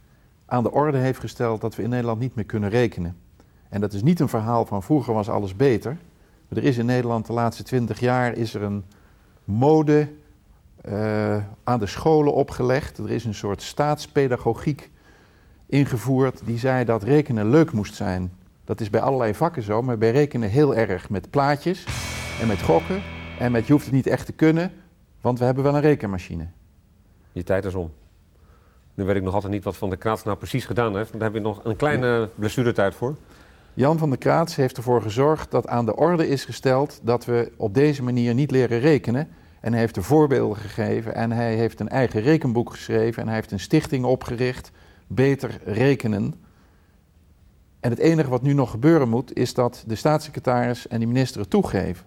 aan 0.48 0.62
de 0.62 0.72
orde 0.72 0.98
heeft 0.98 1.20
gesteld 1.20 1.60
dat 1.60 1.74
we 1.74 1.82
in 1.82 1.88
Nederland 1.88 2.20
niet 2.20 2.34
meer 2.34 2.44
kunnen 2.44 2.70
rekenen. 2.70 3.16
En 3.68 3.80
dat 3.80 3.92
is 3.92 4.02
niet 4.02 4.20
een 4.20 4.28
verhaal 4.28 4.66
van 4.66 4.82
vroeger 4.82 5.14
was 5.14 5.28
alles 5.28 5.56
beter. 5.56 5.96
er 6.48 6.64
is 6.64 6.78
in 6.78 6.86
Nederland 6.86 7.26
de 7.26 7.32
laatste 7.32 7.62
twintig 7.62 8.00
jaar 8.00 8.32
is 8.32 8.54
er 8.54 8.62
een 8.62 8.84
mode 9.44 10.08
uh, 10.88 11.36
aan 11.64 11.78
de 11.78 11.86
scholen 11.86 12.34
opgelegd. 12.34 12.98
Er 12.98 13.10
is 13.10 13.24
een 13.24 13.34
soort 13.34 13.62
staatspedagogiek 13.62 14.90
ingevoerd 15.66 16.40
die 16.44 16.58
zei 16.58 16.84
dat 16.84 17.02
rekenen 17.02 17.50
leuk 17.50 17.72
moest 17.72 17.94
zijn. 17.94 18.32
Dat 18.64 18.80
is 18.80 18.90
bij 18.90 19.00
allerlei 19.00 19.34
vakken 19.34 19.62
zo, 19.62 19.82
maar 19.82 19.98
bij 19.98 20.10
rekenen 20.10 20.50
heel 20.50 20.74
erg. 20.74 21.10
Met 21.10 21.30
plaatjes 21.30 21.86
en 22.40 22.46
met 22.46 22.62
gokken 22.62 23.02
en 23.38 23.52
met 23.52 23.66
je 23.66 23.72
hoeft 23.72 23.84
het 23.84 23.94
niet 23.94 24.06
echt 24.06 24.26
te 24.26 24.32
kunnen, 24.32 24.72
want 25.20 25.38
we 25.38 25.44
hebben 25.44 25.64
wel 25.64 25.74
een 25.74 25.80
rekenmachine. 25.80 26.46
Je 27.32 27.42
tijd 27.42 27.64
is 27.64 27.74
om. 27.74 27.90
Nu 28.98 29.04
weet 29.04 29.16
ik 29.16 29.22
nog 29.22 29.34
altijd 29.34 29.52
niet 29.52 29.64
wat 29.64 29.76
Van 29.76 29.88
der 29.88 29.98
Kraats 29.98 30.24
nou 30.24 30.36
precies 30.36 30.64
gedaan 30.64 30.96
heeft. 30.96 31.12
Daar 31.12 31.22
heb 31.22 31.34
je 31.34 31.40
nog 31.40 31.64
een 31.64 31.76
kleine 31.76 32.28
blessuretijd 32.34 32.94
voor. 32.94 33.16
Jan 33.74 33.98
van 33.98 34.08
der 34.08 34.18
Kraats 34.18 34.56
heeft 34.56 34.76
ervoor 34.76 35.02
gezorgd 35.02 35.50
dat 35.50 35.66
aan 35.66 35.86
de 35.86 35.96
orde 35.96 36.28
is 36.28 36.44
gesteld 36.44 37.00
dat 37.02 37.24
we 37.24 37.52
op 37.56 37.74
deze 37.74 38.02
manier 38.02 38.34
niet 38.34 38.50
leren 38.50 38.80
rekenen. 38.80 39.28
En 39.60 39.72
hij 39.72 39.80
heeft 39.80 39.96
er 39.96 40.02
voorbeelden 40.02 40.56
gegeven 40.56 41.14
en 41.14 41.32
hij 41.32 41.54
heeft 41.54 41.80
een 41.80 41.88
eigen 41.88 42.20
rekenboek 42.20 42.70
geschreven 42.70 43.22
en 43.22 43.26
hij 43.26 43.36
heeft 43.36 43.50
een 43.50 43.60
stichting 43.60 44.04
opgericht, 44.04 44.70
Beter 45.06 45.60
Rekenen. 45.64 46.34
En 47.80 47.90
het 47.90 47.98
enige 47.98 48.30
wat 48.30 48.42
nu 48.42 48.52
nog 48.52 48.70
gebeuren 48.70 49.08
moet, 49.08 49.36
is 49.36 49.54
dat 49.54 49.84
de 49.86 49.94
staatssecretaris 49.94 50.88
en 50.88 51.00
de 51.00 51.06
minister 51.06 51.40
het 51.40 51.50
toegeven. 51.50 52.06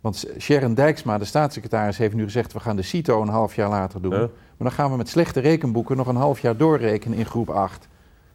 Want 0.00 0.26
Sharon 0.38 0.74
Dijksma, 0.74 1.18
de 1.18 1.24
staatssecretaris, 1.24 1.98
heeft 1.98 2.14
nu 2.14 2.24
gezegd: 2.24 2.52
we 2.52 2.60
gaan 2.60 2.76
de 2.76 2.82
CITO 2.82 3.22
een 3.22 3.28
half 3.28 3.54
jaar 3.54 3.68
later 3.68 4.02
doen. 4.02 4.30
Maar 4.56 4.68
dan 4.68 4.76
gaan 4.76 4.90
we 4.90 4.96
met 4.96 5.08
slechte 5.08 5.40
rekenboeken 5.40 5.96
nog 5.96 6.06
een 6.06 6.16
half 6.16 6.40
jaar 6.40 6.56
doorrekenen 6.56 7.18
in 7.18 7.26
groep 7.26 7.50
8. 7.50 7.88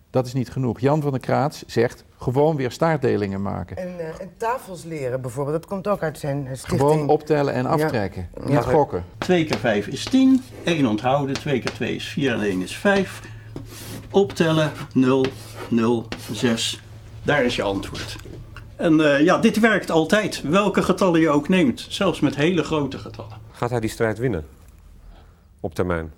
Dat 0.09 0.25
is 0.25 0.33
niet 0.33 0.49
genoeg. 0.49 0.79
Jan 0.79 1.01
van 1.01 1.11
der 1.11 1.19
Kraats 1.19 1.63
zegt 1.67 2.05
gewoon 2.17 2.55
weer 2.55 2.71
staartdelingen 2.71 3.41
maken. 3.41 3.77
En, 3.77 3.95
uh, 3.99 4.21
en 4.21 4.31
tafels 4.37 4.83
leren 4.83 5.21
bijvoorbeeld, 5.21 5.55
dat 5.55 5.65
komt 5.65 5.87
ook 5.87 6.03
uit 6.03 6.17
zijn 6.17 6.47
stichting. 6.51 6.79
Gewoon 6.79 7.07
optellen 7.07 7.53
en 7.53 7.65
aftrekken. 7.65 8.29
Ja. 8.35 8.45
Niet 8.45 8.63
gokken. 8.63 9.05
2 9.17 9.45
keer 9.45 9.57
5 9.57 9.87
is 9.87 10.03
10, 10.03 10.43
1 10.63 10.85
onthouden, 10.85 11.35
2 11.35 11.59
keer 11.59 11.71
2 11.71 11.95
is 11.95 12.07
4 12.07 12.33
en 12.33 12.41
1 12.41 12.61
is 12.61 12.75
5. 12.75 13.21
Optellen 14.11 14.71
0, 14.93 15.25
0, 15.69 16.07
6. 16.31 16.81
Daar 17.23 17.43
is 17.43 17.55
je 17.55 17.63
antwoord. 17.63 18.15
En 18.75 18.99
uh, 18.99 19.19
ja, 19.19 19.37
dit 19.37 19.59
werkt 19.59 19.91
altijd, 19.91 20.41
welke 20.41 20.81
getallen 20.81 21.19
je 21.19 21.29
ook 21.29 21.49
neemt, 21.49 21.85
zelfs 21.89 22.19
met 22.19 22.35
hele 22.35 22.63
grote 22.63 22.97
getallen. 22.97 23.37
Gaat 23.51 23.69
hij 23.69 23.79
die 23.79 23.89
strijd 23.89 24.17
winnen? 24.17 24.45
Op 25.59 25.75
termijn? 25.75 26.11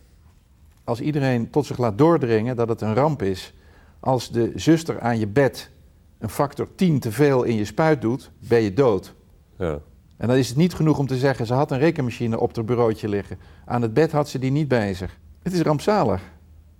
als 0.83 1.01
iedereen 1.01 1.49
tot 1.49 1.65
zich 1.65 1.77
laat 1.77 1.97
doordringen 1.97 2.55
dat 2.55 2.69
het 2.69 2.81
een 2.81 2.93
ramp 2.93 3.21
is. 3.21 3.53
Als 3.99 4.31
de 4.31 4.51
zuster 4.55 4.99
aan 4.99 5.19
je 5.19 5.27
bed 5.27 5.71
een 6.19 6.29
factor 6.29 6.67
10 6.75 6.99
te 6.99 7.11
veel 7.11 7.43
in 7.43 7.55
je 7.55 7.65
spuit 7.65 8.01
doet, 8.01 8.31
ben 8.39 8.61
je 8.61 8.73
dood. 8.73 9.13
Ja. 9.57 9.79
En 10.17 10.27
dan 10.27 10.37
is 10.37 10.47
het 10.47 10.57
niet 10.57 10.73
genoeg 10.73 10.99
om 10.99 11.07
te 11.07 11.17
zeggen, 11.17 11.45
ze 11.45 11.53
had 11.53 11.71
een 11.71 11.79
rekenmachine 11.79 12.39
op 12.39 12.55
haar 12.55 12.65
bureautje 12.65 13.07
liggen. 13.07 13.37
Aan 13.65 13.81
het 13.81 13.93
bed 13.93 14.11
had 14.11 14.29
ze 14.29 14.39
die 14.39 14.51
niet 14.51 14.67
bij 14.67 14.93
zich. 14.93 15.19
Het 15.41 15.53
is 15.53 15.61
rampzalig. 15.61 16.21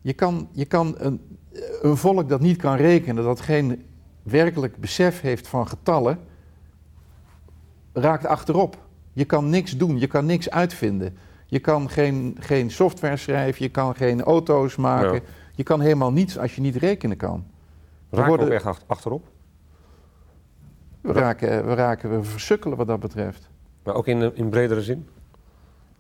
Je 0.02 0.14
kan, 0.14 0.48
je 0.52 0.66
kan 0.66 0.96
een, 0.98 1.22
een 1.82 1.98
volk 1.98 2.30
dat 2.30 2.42
niet 2.42 2.58
kan 2.58 2.76
rekenen, 2.76 3.24
dat 3.24 3.42
geen 3.42 3.86
werkelijk 4.24 4.78
besef 4.78 5.22
heeft 5.22 5.48
van 5.48 5.68
getallen, 5.68 6.20
raakt 7.94 8.26
achterop. 8.26 8.78
Je 9.14 9.26
kan 9.26 9.50
niks 9.50 9.78
doen, 9.78 10.00
je 10.00 10.08
kan 10.08 10.26
niks 10.26 10.50
uitvinden. 10.50 11.18
Je 11.52 11.60
kan 11.60 11.90
geen, 11.90 12.36
geen 12.40 12.72
software 12.72 13.18
schrijven, 13.18 13.64
je 13.64 13.70
kan 13.70 13.96
geen 13.96 14.22
auto's 14.22 14.76
maken. 14.76 15.14
Ja. 15.14 15.20
Je 15.56 15.64
kan 15.64 15.80
helemaal 15.82 16.12
niets 16.12 16.38
als 16.38 16.56
je 16.56 16.62
niet 16.62 16.76
rekenen 16.76 17.18
kan. 17.18 17.46
We 18.10 18.16
Raken 18.18 18.22
we 18.24 18.28
worden- 18.30 18.46
ook 18.48 18.52
echt 18.54 18.66
ach- 18.66 18.84
achterop? 18.88 19.28
We 21.02 21.12
raken, 21.12 21.66
we 21.68 21.74
raken, 21.74 22.12
we 22.18 22.24
versukkelen 22.24 22.78
wat 22.78 22.88
dat 22.88 23.00
betreft. 23.00 23.50
Maar 23.84 23.96
ook 23.96 24.08
in, 24.08 24.36
in 24.36 24.50
bredere 24.50 24.82
zin? 24.82 25.08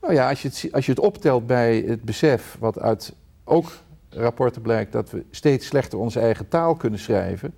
Nou 0.01 0.13
ja, 0.13 0.29
als 0.29 0.41
je, 0.41 0.47
het, 0.47 0.69
als 0.71 0.85
je 0.85 0.91
het 0.91 1.01
optelt 1.01 1.47
bij 1.47 1.77
het 1.87 2.01
besef, 2.03 2.57
wat 2.59 2.79
uit 2.79 3.15
ook 3.43 3.71
rapporten 4.09 4.61
blijkt, 4.61 4.91
dat 4.91 5.09
we 5.09 5.25
steeds 5.31 5.65
slechter 5.67 5.99
onze 5.99 6.19
eigen 6.19 6.47
taal 6.47 6.75
kunnen 6.75 6.99
schrijven, 6.99 7.53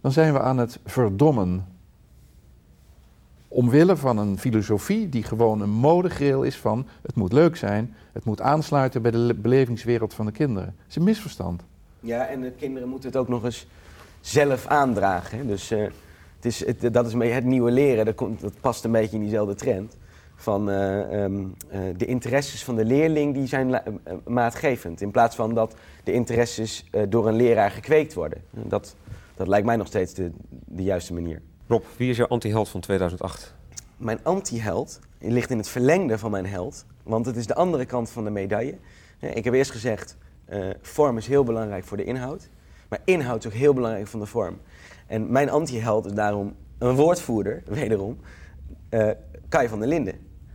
dan 0.00 0.12
zijn 0.12 0.32
we 0.32 0.40
aan 0.40 0.58
het 0.58 0.78
verdommen. 0.84 1.66
Omwille 3.52 3.96
van 3.96 4.18
een 4.18 4.38
filosofie 4.38 5.08
die 5.08 5.22
gewoon 5.22 5.60
een 5.60 5.70
modegreel 5.70 6.42
is 6.42 6.56
van 6.56 6.86
het 7.02 7.14
moet 7.14 7.32
leuk 7.32 7.56
zijn, 7.56 7.94
het 8.12 8.24
moet 8.24 8.40
aansluiten 8.40 9.02
bij 9.02 9.10
de 9.10 9.18
le- 9.18 9.34
belevingswereld 9.34 10.14
van 10.14 10.26
de 10.26 10.32
kinderen. 10.32 10.74
Dat 10.76 10.86
is 10.88 10.96
een 10.96 11.04
misverstand. 11.04 11.62
Ja, 12.00 12.26
en 12.26 12.40
de 12.40 12.50
kinderen 12.50 12.88
moeten 12.88 13.08
het 13.08 13.18
ook 13.18 13.28
nog 13.28 13.44
eens 13.44 13.66
zelf 14.20 14.66
aandragen. 14.66 15.46
Dus 15.46 15.70
eh, 15.70 15.80
het 16.36 16.44
is, 16.44 16.66
het, 16.66 16.94
dat 16.94 17.06
is 17.06 17.32
het 17.32 17.44
nieuwe 17.44 17.70
leren. 17.70 18.04
Dat, 18.04 18.14
komt, 18.14 18.40
dat 18.40 18.52
past 18.60 18.84
een 18.84 18.92
beetje 18.92 19.16
in 19.16 19.22
diezelfde 19.22 19.54
trend. 19.54 19.96
Van 20.34 20.70
eh, 20.70 21.24
ehm, 21.24 21.44
eh, 21.68 21.80
de 21.96 22.06
interesses 22.06 22.64
van 22.64 22.76
de 22.76 22.84
leerling 22.84 23.34
die 23.34 23.46
zijn 23.46 23.80
maatgevend. 24.26 25.00
In 25.00 25.10
plaats 25.10 25.36
van 25.36 25.54
dat 25.54 25.74
de 26.04 26.12
interesses 26.12 26.90
door 27.08 27.28
een 27.28 27.36
leraar 27.36 27.70
gekweekt 27.70 28.14
worden. 28.14 28.42
Dat, 28.50 28.96
dat 29.36 29.48
lijkt 29.48 29.66
mij 29.66 29.76
nog 29.76 29.86
steeds 29.86 30.14
de, 30.14 30.30
de 30.48 30.82
juiste 30.82 31.14
manier. 31.14 31.42
Rob, 31.70 31.84
wie 31.96 32.10
is 32.10 32.16
jouw 32.16 32.26
anti-held 32.26 32.68
van 32.68 32.80
2008? 32.80 33.54
Mijn 33.96 34.18
anti-held 34.22 35.00
ligt 35.18 35.50
in 35.50 35.56
het 35.58 35.68
verlengde 35.68 36.18
van 36.18 36.30
mijn 36.30 36.46
held. 36.46 36.84
Want 37.02 37.26
het 37.26 37.36
is 37.36 37.46
de 37.46 37.54
andere 37.54 37.84
kant 37.84 38.10
van 38.10 38.24
de 38.24 38.30
medaille. 38.30 38.78
Ik 39.20 39.44
heb 39.44 39.54
eerst 39.54 39.70
gezegd, 39.70 40.16
eh, 40.44 40.68
vorm 40.80 41.16
is 41.16 41.26
heel 41.26 41.44
belangrijk 41.44 41.84
voor 41.84 41.96
de 41.96 42.04
inhoud. 42.04 42.48
Maar 42.88 42.98
inhoud 43.04 43.44
is 43.44 43.46
ook 43.46 43.58
heel 43.58 43.74
belangrijk 43.74 44.06
van 44.06 44.20
de 44.20 44.26
vorm. 44.26 44.58
En 45.06 45.32
mijn 45.32 45.50
anti-held 45.50 46.06
is 46.06 46.12
daarom 46.12 46.54
een 46.78 46.94
woordvoerder, 46.94 47.62
wederom. 47.80 48.18
eh 48.88 49.10
Kai 49.48 49.68
van 49.68 49.78
der 49.78 49.88
Linden. 49.88 50.14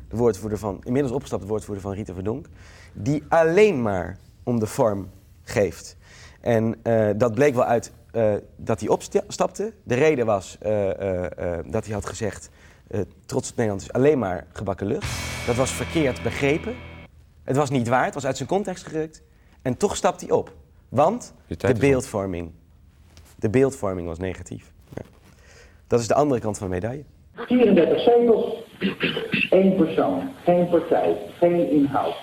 De 0.10 0.16
woordvoerder 0.16 0.58
van, 0.58 0.82
inmiddels 0.84 1.14
opgestapte 1.14 1.48
woordvoerder 1.48 1.84
van 1.84 1.94
Rita 1.94 2.14
Verdonk. 2.14 2.46
Die 2.94 3.24
alleen 3.28 3.82
maar 3.82 4.18
om 4.44 4.60
de 4.60 4.68
vorm 4.68 5.10
geeft. 5.44 5.98
En 6.42 6.76
eh, 6.84 7.10
dat 7.18 7.34
bleek 7.34 7.54
wel 7.54 7.64
uit 7.64 7.92
eh, 8.16 8.34
dat 8.56 8.80
hij 8.80 8.90
opstapte. 8.90 9.74
De 9.84 9.96
reden 9.96 10.26
was 10.26 10.58
eh, 10.62 10.90
eh, 11.00 11.26
eh, 11.58 11.66
dat 11.68 11.86
hij 11.86 11.94
had 11.94 12.06
gezegd... 12.06 12.50
eh, 12.88 13.00
trots 13.26 13.50
op 13.50 13.56
Nederland 13.56 13.82
is 13.84 13.94
alleen 13.94 14.20
maar 14.20 14.46
gebakken 14.54 14.88
lucht. 14.88 15.08
Dat 15.46 15.56
was 15.56 15.72
verkeerd 15.72 16.24
begrepen. 16.24 16.76
Het 17.44 17.56
was 17.56 17.70
niet 17.70 17.88
waar, 17.88 18.06
het 18.06 18.14
was 18.14 18.26
uit 18.26 18.38
zijn 18.38 18.50
context 18.50 18.88
gerukt. 18.88 19.24
En 19.62 19.78
toch 19.78 19.96
stapt 19.96 20.22
hij 20.22 20.32
op. 20.32 20.54
Want 20.90 21.34
de 21.48 21.74
beeldvorming. 21.80 22.52
De 23.36 23.50
beeldvorming 23.50 24.08
was 24.08 24.18
negatief. 24.18 24.72
Ja. 24.94 25.02
Dat 25.88 26.00
is 26.00 26.08
de 26.08 26.14
andere 26.14 26.42
kant 26.42 26.58
van 26.58 26.68
de 26.68 26.74
medaille. 26.74 27.04
34 27.36 28.00
zetels, 28.00 28.64
één 29.50 29.76
persoon, 29.76 30.30
geen 30.44 30.70
partij, 30.70 31.18
geen 31.40 31.70
inhoud, 31.72 32.16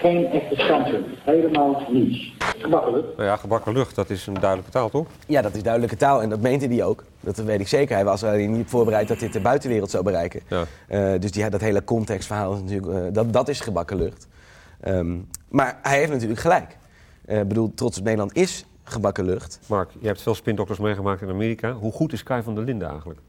geen 0.00 0.26
echte 0.26 0.54
standpunt, 0.62 1.06
helemaal 1.24 1.82
niets. 1.92 2.34
Gemakkelijk. 2.58 3.06
Nou 3.16 3.28
ja, 3.28 3.36
gebakken 3.36 3.72
lucht, 3.72 3.94
dat 3.94 4.10
is 4.10 4.26
een 4.26 4.34
duidelijke 4.34 4.70
taal, 4.70 4.88
toch? 4.90 5.06
Ja, 5.26 5.42
dat 5.42 5.54
is 5.54 5.62
duidelijke 5.62 5.96
taal 5.96 6.22
en 6.22 6.28
dat 6.28 6.40
meende 6.40 6.66
hij 6.66 6.84
ook. 6.84 7.04
Dat 7.20 7.36
weet 7.36 7.60
ik 7.60 7.68
zeker. 7.68 7.94
Hij 7.94 8.04
was 8.04 8.22
er 8.22 8.28
alleen 8.28 8.52
niet 8.52 8.60
op 8.60 8.68
voorbereid 8.68 9.08
dat 9.08 9.18
dit 9.18 9.32
de 9.32 9.40
buitenwereld 9.40 9.90
zou 9.90 10.04
bereiken. 10.04 10.40
Ja. 10.48 10.64
Eh, 10.88 11.20
dus 11.20 11.30
die, 11.30 11.48
dat 11.50 11.60
hele 11.60 11.84
contextverhaal 11.84 12.54
is 12.54 12.60
natuurlijk, 12.60 13.06
eh, 13.06 13.12
dat, 13.12 13.32
dat 13.32 13.48
is 13.48 13.60
gebakken 13.60 13.96
lucht. 13.96 14.28
Ehm, 14.80 15.16
maar 15.48 15.78
hij 15.82 15.98
heeft 15.98 16.10
natuurlijk 16.10 16.40
gelijk. 16.40 16.76
Eh, 17.24 17.40
Ik 17.40 17.48
bedoel, 17.48 17.74
trots 17.74 17.98
op 17.98 18.04
Nederland 18.04 18.36
is 18.36 18.64
gebakken 18.84 19.24
lucht. 19.24 19.60
Mark, 19.66 19.90
je 20.00 20.06
hebt 20.06 20.22
veel 20.22 20.34
spindokters 20.34 20.78
meegemaakt 20.78 21.22
in 21.22 21.28
Amerika. 21.28 21.72
Hoe 21.72 21.92
goed 21.92 22.12
is 22.12 22.22
Kai 22.22 22.42
van 22.42 22.54
der 22.54 22.64
Linden 22.64 22.88
eigenlijk? 22.88 23.20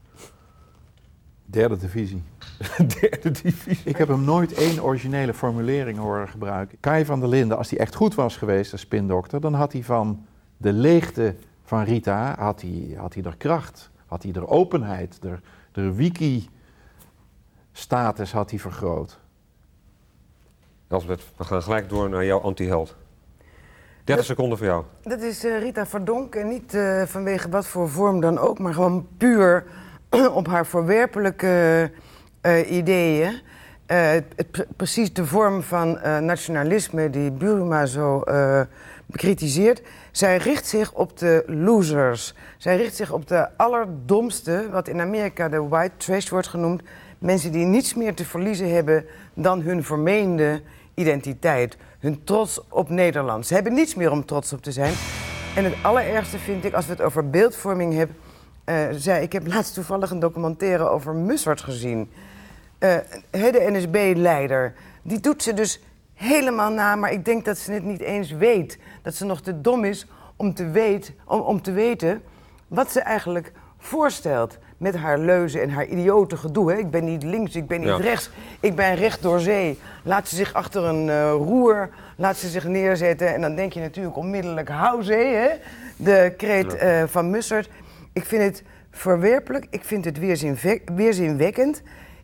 Derde 1.44 1.76
divisie. 1.76 2.22
Derde 3.00 3.30
divisie. 3.30 3.84
Ik 3.84 3.96
heb 3.96 4.08
hem 4.08 4.24
nooit 4.24 4.52
één 4.52 4.82
originele 4.82 5.34
formulering 5.34 5.98
horen 5.98 6.28
gebruiken. 6.28 6.78
Kai 6.80 7.04
van 7.04 7.20
der 7.20 7.28
Linden, 7.28 7.58
als 7.58 7.70
hij 7.70 7.78
echt 7.78 7.94
goed 7.94 8.14
was 8.14 8.36
geweest 8.36 8.72
als 8.72 8.80
spindokter, 8.80 9.40
dan 9.40 9.54
had 9.54 9.72
hij 9.72 9.82
van 9.82 10.26
de 10.56 10.72
leegte 10.72 11.34
van 11.64 11.82
Rita, 11.82 12.34
had 12.38 12.60
hij, 12.60 12.94
had 12.96 13.14
hij 13.14 13.22
er 13.22 13.36
kracht, 13.36 13.90
had 14.06 14.22
hij 14.22 14.32
er 14.32 14.48
openheid, 14.48 15.18
er, 15.22 15.40
de 15.72 15.94
wiki-status 15.94 18.32
had 18.32 18.50
hij 18.50 18.58
vergroot. 18.58 19.20
Elsbeth, 20.88 21.22
we 21.36 21.44
gaan 21.44 21.62
gelijk 21.62 21.88
door 21.88 22.08
naar 22.08 22.24
jouw 22.24 22.40
anti-held. 22.40 22.96
30 24.04 24.24
seconden 24.24 24.58
voor 24.58 24.66
jou. 24.66 24.84
Dat 25.02 25.20
is 25.20 25.44
eh, 25.44 25.58
Rita 25.58 25.86
Verdonk 25.86 26.34
en 26.34 26.48
niet 26.48 26.74
eh, 26.74 27.02
vanwege 27.02 27.48
wat 27.48 27.66
voor 27.66 27.88
vorm 27.88 28.20
dan 28.20 28.38
ook, 28.38 28.58
maar 28.58 28.74
gewoon 28.74 29.06
puur 29.16 29.64
op 30.34 30.46
haar 30.46 30.66
voorwerpelijke 30.66 31.90
eh, 32.42 32.70
ideeën. 32.70 33.40
Eh, 33.86 34.10
het- 34.10 34.32
het 34.36 34.50
pre- 34.50 34.66
precies 34.76 35.12
de 35.12 35.26
vorm 35.26 35.62
van 35.62 35.98
eh, 35.98 36.18
nationalisme 36.18 37.10
die 37.10 37.30
Buruma 37.30 37.86
zo 37.86 38.22
bekritiseert. 39.06 39.82
Zij 40.10 40.36
richt 40.36 40.66
zich 40.66 40.92
op 40.92 41.18
de 41.18 41.44
losers. 41.46 42.34
Zij 42.56 42.76
richt 42.76 42.96
zich 42.96 43.12
op 43.12 43.28
de 43.28 43.48
allerdomste, 43.56 44.68
wat 44.70 44.88
in 44.88 45.00
Amerika 45.00 45.48
de 45.48 45.68
white 45.68 45.96
trash 45.96 46.28
wordt 46.28 46.48
genoemd. 46.48 46.82
Mensen 47.18 47.52
die 47.52 47.64
niets 47.64 47.94
meer 47.94 48.14
te 48.14 48.24
verliezen 48.24 48.74
hebben 48.74 49.04
dan 49.34 49.60
hun 49.60 49.84
vermeende 49.84 50.62
identiteit. 50.94 51.76
Hun 51.98 52.24
trots 52.24 52.60
op 52.68 52.88
Nederland. 52.88 53.46
Ze 53.46 53.54
hebben 53.54 53.74
niets 53.74 53.94
meer 53.94 54.10
om 54.10 54.24
trots 54.24 54.52
op 54.52 54.62
te 54.62 54.72
zijn. 54.72 54.92
En 55.56 55.64
het 55.64 55.74
allerergste 55.82 56.38
vind 56.38 56.64
ik, 56.64 56.74
als 56.74 56.86
we 56.86 56.92
het 56.92 57.00
over 57.02 57.30
beeldvorming 57.30 57.94
hebben... 57.94 58.16
zei, 59.00 59.22
ik 59.22 59.32
heb 59.32 59.46
laatst 59.46 59.74
toevallig 59.74 60.10
een 60.10 60.18
documentaire 60.18 60.88
over 60.88 61.14
Mussert 61.14 61.60
gezien. 61.60 62.10
Eh, 62.82 62.96
de 63.30 63.68
NSB-leider. 63.72 64.72
Die 65.02 65.20
doet 65.20 65.42
ze 65.42 65.54
dus 65.54 65.80
helemaal 66.14 66.70
na, 66.70 66.96
maar 66.96 67.12
ik 67.12 67.24
denk 67.24 67.44
dat 67.44 67.58
ze 67.58 67.72
het 67.72 67.84
niet 67.84 68.00
eens 68.00 68.30
weet. 68.30 68.78
Dat 69.02 69.14
ze 69.14 69.24
nog 69.24 69.40
te 69.42 69.60
dom 69.60 69.84
is 69.84 70.06
om 70.36 70.54
te, 70.54 70.70
weet, 70.70 71.12
om, 71.26 71.40
om 71.40 71.62
te 71.62 71.72
weten 71.72 72.22
wat 72.68 72.92
ze 72.92 73.00
eigenlijk 73.00 73.52
voorstelt. 73.78 74.58
Met 74.76 74.96
haar 74.96 75.18
leuzen 75.18 75.62
en 75.62 75.70
haar 75.70 75.86
idiote 75.86 76.36
gedoe. 76.36 76.72
Hè. 76.72 76.78
Ik 76.78 76.90
ben 76.90 77.04
niet 77.04 77.22
links, 77.22 77.56
ik 77.56 77.66
ben 77.66 77.80
niet 77.80 77.88
Ja. 77.88 77.96
rechts. 77.96 78.30
Ik 78.60 78.74
ben 78.76 78.94
recht 78.94 79.22
door 79.22 79.40
zee. 79.40 79.78
Laat 80.04 80.28
ze 80.28 80.36
zich 80.36 80.52
achter 80.54 80.84
een 80.84 81.08
eh, 81.10 81.30
roer, 81.30 81.88
laat 82.16 82.36
ze 82.36 82.48
zich 82.48 82.64
neerzetten. 82.64 83.34
En 83.34 83.40
dan 83.40 83.54
denk 83.54 83.72
je 83.72 83.80
natuurlijk 83.80 84.16
onmiddellijk, 84.16 84.68
hou 84.68 85.02
zee, 85.02 85.34
hè? 85.34 85.48
De 85.96 86.34
kreet 86.36 86.74
eh, 86.74 87.02
van 87.06 87.30
Mussert. 87.30 87.68
Ik 88.12 88.24
vind 88.24 88.42
het 88.42 88.62
verwerpelijk, 88.90 89.66
ik 89.70 89.84
vind 89.84 90.04
het 90.04 90.18
weerzinwe- 90.18 90.80
weerzinwekkend. 90.94 91.82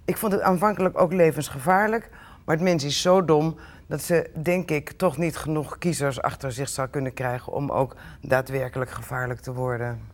Ik 0.09 0.17
vond 0.17 0.33
het 0.33 0.41
aanvankelijk 0.41 1.00
ook 1.00 1.12
levensgevaarlijk. 1.12 2.11
Maar 2.45 2.55
het 2.55 2.65
mens 2.65 2.85
is 2.85 3.00
zo 3.00 3.25
dom 3.25 3.59
dat 3.87 4.03
ze, 4.03 4.31
denk 4.43 4.71
ik, 4.71 4.93
toch 4.93 5.17
niet 5.17 5.37
genoeg 5.37 5.79
kiezers 5.79 6.23
achter 6.23 6.53
zich 6.53 6.69
zou 6.69 6.88
kunnen 6.88 7.15
krijgen 7.15 7.53
om 7.53 7.71
ook 7.71 7.95
daadwerkelijk 8.21 8.91
gevaarlijk 8.91 9.41
te 9.41 9.53
worden. 9.53 10.11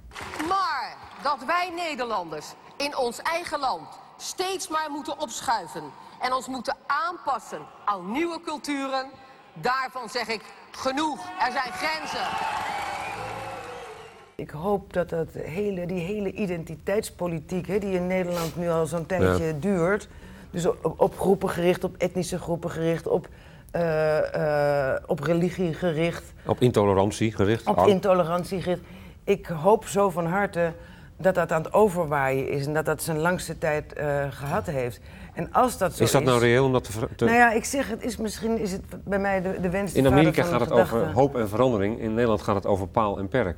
Maar 0.49 0.97
dat 1.23 1.45
wij 1.47 1.73
Nederlanders 1.77 2.55
in 2.77 2.97
ons 2.97 3.23
eigen 3.23 3.59
land 3.59 3.89
steeds 4.17 4.69
maar 4.69 4.91
moeten 4.91 5.19
opschuiven 5.19 5.83
en 6.21 6.33
ons 6.33 6.47
moeten 6.47 6.77
aanpassen 6.87 7.63
aan 7.85 8.13
nieuwe 8.13 8.41
culturen, 8.41 9.07
daarvan 9.53 10.09
zeg 10.09 10.27
ik 10.27 10.43
genoeg. 10.71 11.19
Er 11.41 11.53
zijn 11.53 11.73
grenzen. 11.73 12.64
Ik 14.37 14.51
hoop 14.51 14.93
dat, 14.93 15.09
dat 15.09 15.29
hele, 15.33 15.87
die 15.87 16.01
hele 16.01 16.33
identiteitspolitiek, 16.33 17.67
hè, 17.67 17.79
die 17.79 17.93
in 17.95 18.07
Nederland 18.07 18.57
nu 18.57 18.69
al 18.69 18.87
zo'n 18.87 19.07
tijdje 19.07 19.59
duurt. 19.59 20.09
Dus 20.51 20.67
op, 20.67 20.95
op 20.97 21.19
groepen 21.19 21.49
gericht, 21.51 21.85
op 21.85 21.95
etnische 21.99 22.39
groepen 22.39 22.71
gericht, 22.71 23.07
op, 23.07 23.29
eh, 23.71 24.93
eh, 24.95 25.03
op 25.07 25.21
religie 25.21 25.75
gericht, 25.75 26.25
Op 26.47 26.61
intolerantie 26.61 27.33
gericht. 27.33 27.67
op 27.67 27.87
intolerantie 27.87 28.63
gericht. 28.63 28.83
Ik 29.25 29.47
hoop 29.47 29.87
zo 29.87 30.11
van 30.11 30.27
harte 30.27 30.73
dat 31.17 31.35
dat 31.35 31.53
aan 31.53 31.63
het 31.63 31.73
overwaaien 31.73 32.49
is 32.49 32.67
en 32.67 32.75
dat 32.75 32.85
dat 32.85 33.03
zijn 33.03 33.19
langste 33.19 33.59
tijd 33.59 33.93
eh, 33.93 34.25
gehad 34.31 34.67
heeft. 34.67 35.01
En 35.35 35.53
als 35.53 35.79
dat 35.79 35.91
zo 35.95 36.03
is... 36.03 36.09
Is 36.09 36.13
dat 36.13 36.25
nou 36.25 36.41
reëel 36.41 36.65
om 36.65 36.73
dat 36.73 36.85
te... 36.85 37.09
te- 37.17 37.25
Nou 37.25 37.37
ja, 37.37 37.53
ik 37.53 37.65
zeg, 37.65 37.89
het 37.89 38.03
is 38.05 38.17
misschien 38.17 38.59
is 38.59 38.73
het 38.73 38.83
bij 39.05 39.19
mij 39.19 39.43
de, 39.43 39.61
de 39.61 39.71
wens. 39.71 39.93
in 39.93 40.07
Amerika 40.07 40.43
gaat 40.43 40.61
het 40.61 40.71
over 40.71 41.13
hoop 41.13 41.37
en 41.37 41.49
verandering. 41.49 42.01
In 42.01 42.15
Nederland 42.15 42.43
gaat 42.43 42.55
het 42.55 42.67
over 42.67 42.89
paal 42.89 43.19
en 43.19 43.29
perk. 43.29 43.57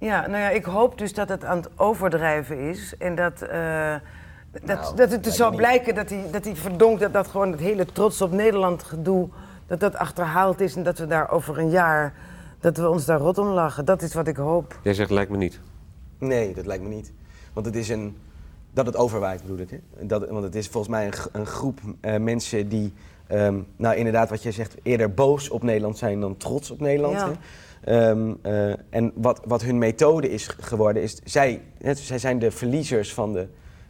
Ja, 0.00 0.26
nou 0.26 0.42
ja, 0.42 0.48
ik 0.50 0.64
hoop 0.64 0.98
dus 0.98 1.14
dat 1.14 1.28
het 1.28 1.44
aan 1.44 1.56
het 1.56 1.68
overdrijven 1.76 2.58
is. 2.58 2.94
En 2.98 3.14
dat, 3.14 3.42
eh, 3.42 3.94
dat, 4.50 4.80
Nou, 4.80 4.96
dat 4.96 5.10
het 5.10 5.24
dus 5.24 5.36
zal 5.36 5.54
blijken 5.54 5.94
dat 5.94 6.10
hij, 6.10 6.24
dat 6.32 6.44
hij 6.44 6.56
verdonkt 6.56 7.00
dat 7.00 7.12
dat 7.12 7.26
gewoon 7.28 7.50
het 7.50 7.60
hele 7.60 7.86
trots 7.86 8.22
op 8.22 8.32
Nederland 8.32 8.82
gedoe, 8.82 9.28
dat 9.66 9.80
dat 9.80 9.96
achterhaald 9.96 10.60
is 10.60 10.76
en 10.76 10.82
dat 10.82 10.98
we 10.98 11.06
daar 11.06 11.30
over 11.30 11.58
een 11.58 11.70
jaar, 11.70 12.14
dat 12.60 12.76
we 12.76 12.88
ons 12.88 13.04
daar 13.04 13.18
rot 13.18 13.38
om 13.38 13.46
lachen. 13.46 13.84
Dat 13.84 14.02
is 14.02 14.14
wat 14.14 14.26
ik 14.26 14.36
hoop. 14.36 14.78
Jij 14.82 14.94
zegt 14.94 15.10
lijkt 15.10 15.30
me 15.30 15.36
niet. 15.36 15.60
Nee, 16.18 16.54
dat 16.54 16.66
lijkt 16.66 16.82
me 16.82 16.88
niet. 16.88 17.12
Want 17.52 17.66
het 17.66 17.76
is 17.76 17.88
een. 17.88 18.16
Dat 18.72 18.86
het 18.86 18.96
overwaait, 18.96 19.40
bedoel 19.42 19.58
ik. 19.58 19.70
Hè? 19.70 20.06
Dat, 20.06 20.28
want 20.28 20.44
het 20.44 20.54
is 20.54 20.68
volgens 20.68 20.92
mij 20.92 21.06
een, 21.06 21.12
een 21.32 21.46
groep 21.46 21.80
eh, 22.00 22.16
mensen 22.16 22.68
die. 22.68 22.92
ehm, 23.26 23.58
nou, 23.76 23.96
inderdaad, 23.96 24.30
wat 24.30 24.42
je 24.42 24.52
zegt, 24.52 24.74
eerder 24.82 25.14
boos 25.14 25.48
op 25.50 25.62
Nederland 25.62 25.98
zijn 25.98 26.20
dan 26.20 26.36
trots 26.36 26.70
op 26.70 26.80
Nederland. 26.80 27.14
Ja. 27.14 27.26
Hè? 27.26 27.32
Ehm, 27.84 28.32
eh, 28.42 28.72
en 28.90 29.12
wat, 29.14 29.40
wat 29.44 29.62
hun 29.62 29.78
methode 29.78 30.30
is 30.30 30.48
geworden, 30.60 31.02
is. 31.02 31.20
Zij, 31.24 31.60
zij 31.92 32.18
zijn 32.18 32.38
de 32.38 32.50
verliezers 32.50 33.14
van 33.14 33.32
de 33.32 33.46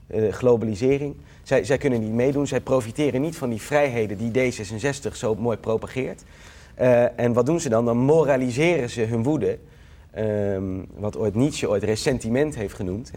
eh, 0.07 0.33
globalisering. 0.33 1.15
Zij, 1.43 1.65
zij 1.65 1.79
kunnen 1.79 2.01
niet 2.01 2.13
meedoen. 2.13 2.47
Zij 2.47 2.61
profiteren 2.61 3.21
niet 3.21 3.37
van 3.37 3.51
die 3.51 3.61
vrijheden 3.61 4.31
die 4.31 4.53
D66 4.53 5.13
zo 5.13 5.35
mooi 5.35 5.57
propageert. 5.57 6.23
Eh, 6.75 7.19
en 7.19 7.33
wat 7.33 7.47
doen 7.47 7.61
ze 7.61 7.69
dan? 7.69 7.85
Dan 7.85 7.97
moraliseren 7.97 8.91
ze 8.91 9.01
hun 9.03 9.23
woede. 9.23 9.59
Ehm, 10.11 10.65
wat 10.95 11.17
ooit 11.17 11.35
Nietzsche 11.35 11.69
ooit 11.69 11.83
ressentiment 11.83 12.55
heeft 12.55 12.75
genoemd. 12.75 13.11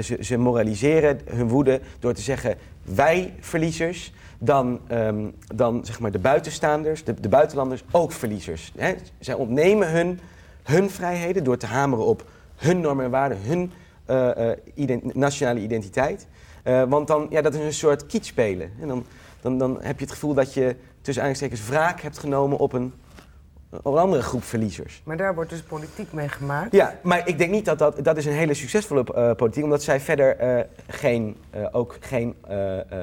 ze, 0.00 0.16
ze 0.20 0.36
moraliseren 0.36 1.20
hun 1.24 1.48
woede 1.48 1.80
door 1.98 2.12
te 2.12 2.20
zeggen: 2.20 2.54
wij 2.82 3.34
verliezers, 3.40 4.12
dan, 4.38 4.80
ehm, 4.86 5.30
dan 5.54 5.84
zeg 5.84 6.00
maar 6.00 6.10
de 6.10 6.18
buitenstaanders, 6.18 7.04
de, 7.04 7.20
de 7.20 7.28
buitenlanders 7.28 7.84
ook 7.90 8.12
verliezers. 8.12 8.72
Hè. 8.76 8.94
Zij 9.18 9.34
ontnemen 9.34 9.90
hun, 9.90 10.20
hun 10.62 10.90
vrijheden 10.90 11.44
door 11.44 11.56
te 11.56 11.66
hameren 11.66 12.04
op 12.04 12.24
hun 12.56 12.80
normen 12.80 13.04
en 13.04 13.10
waarden, 13.10 13.38
hun 13.42 13.72
eh, 14.06 14.50
eh, 14.50 14.58
ident- 14.74 15.14
nationale 15.14 15.60
identiteit. 15.60 16.26
Eh, 16.62 16.82
want 16.88 17.06
dan, 17.06 17.26
ja, 17.30 17.42
dat 17.42 17.54
is 17.54 17.60
een 17.60 17.72
soort 17.72 18.06
kietspelen. 18.06 18.72
En 18.80 18.88
dan, 18.88 19.04
dan, 19.40 19.58
dan 19.58 19.78
heb 19.80 19.98
je 19.98 20.04
het 20.04 20.12
gevoel 20.12 20.34
dat 20.34 20.54
je 20.54 20.76
tussen 21.00 21.24
aanstekens 21.24 21.68
wraak 21.68 22.00
hebt 22.00 22.18
genomen 22.18 22.58
op 22.58 22.72
een, 22.72 22.92
op 23.70 23.94
een 23.94 24.00
andere 24.00 24.22
groep 24.22 24.44
verliezers. 24.44 25.02
Maar 25.04 25.16
daar 25.16 25.34
wordt 25.34 25.50
dus 25.50 25.62
politiek 25.62 26.12
mee 26.12 26.28
gemaakt. 26.28 26.72
Ja, 26.72 26.98
maar 27.02 27.28
ik 27.28 27.38
denk 27.38 27.50
niet 27.50 27.64
dat 27.64 27.78
dat... 27.78 28.04
Dat 28.04 28.16
is 28.16 28.26
een 28.26 28.32
hele 28.32 28.54
succesvolle 28.54 29.34
politiek, 29.34 29.64
omdat 29.64 29.82
zij 29.82 30.00
verder 30.00 30.66
geen, 30.86 31.36
ook 31.72 31.96
geen 32.00 32.34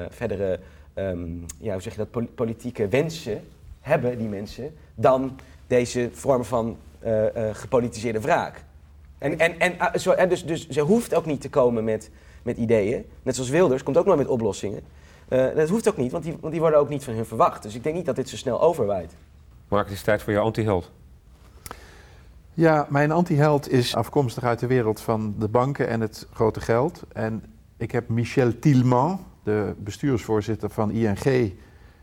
verdere, 0.08 0.60
ehm, 0.94 1.28
ja, 1.58 1.72
hoe 1.72 1.82
zeg 1.82 1.92
je 1.92 1.98
dat, 1.98 2.10
pol- 2.10 2.28
politieke 2.34 2.88
wensen 2.88 3.44
hebben, 3.80 4.18
die 4.18 4.28
mensen, 4.28 4.74
dan 4.94 5.38
deze 5.66 6.08
vorm 6.12 6.44
van 6.44 6.76
eh, 6.98 7.48
eh, 7.48 7.54
gepolitiseerde 7.54 8.20
wraak. 8.20 8.64
En, 9.18 9.38
en, 9.38 9.58
en, 9.58 9.78
ah, 9.78 9.94
zo, 9.94 10.10
en 10.10 10.28
dus, 10.28 10.44
dus 10.44 10.68
ze 10.68 10.80
hoeft 10.80 11.14
ook 11.14 11.26
niet 11.26 11.40
te 11.40 11.50
komen 11.50 11.84
met, 11.84 12.10
met 12.42 12.56
ideeën. 12.56 13.04
Net 13.22 13.34
zoals 13.34 13.50
Wilders 13.50 13.82
komt 13.82 13.96
ook 13.96 14.06
nooit 14.06 14.18
met 14.18 14.28
oplossingen. 14.28 14.80
Eh, 15.28 15.54
dat 15.54 15.68
hoeft 15.68 15.88
ook 15.88 15.96
niet, 15.96 16.12
want 16.12 16.24
die, 16.24 16.36
want 16.40 16.52
die 16.52 16.60
worden 16.60 16.78
ook 16.78 16.88
niet 16.88 17.04
van 17.04 17.14
hun 17.14 17.26
verwacht. 17.26 17.62
Dus 17.62 17.74
ik 17.74 17.82
denk 17.82 17.94
niet 17.94 18.06
dat 18.06 18.16
dit 18.16 18.28
zo 18.28 18.36
snel 18.36 18.60
overwaait. 18.60 19.14
Mark, 19.68 19.84
het 19.86 19.96
is 19.96 20.02
tijd 20.02 20.22
voor 20.22 20.32
jouw 20.32 20.44
antiheld. 20.44 20.90
Ja, 22.54 22.86
mijn 22.88 23.10
antiheld 23.10 23.70
is 23.70 23.96
afkomstig 23.96 24.44
uit 24.44 24.58
de 24.58 24.66
wereld 24.66 25.00
van 25.00 25.34
de 25.38 25.48
banken 25.48 25.88
en 25.88 26.00
het 26.00 26.26
grote 26.32 26.60
geld. 26.60 27.02
En 27.12 27.44
ik 27.76 27.90
heb 27.90 28.08
Michel 28.08 28.58
Tilman, 28.58 29.20
de 29.44 29.74
bestuursvoorzitter 29.78 30.70
van 30.70 30.90
ING, 30.90 31.52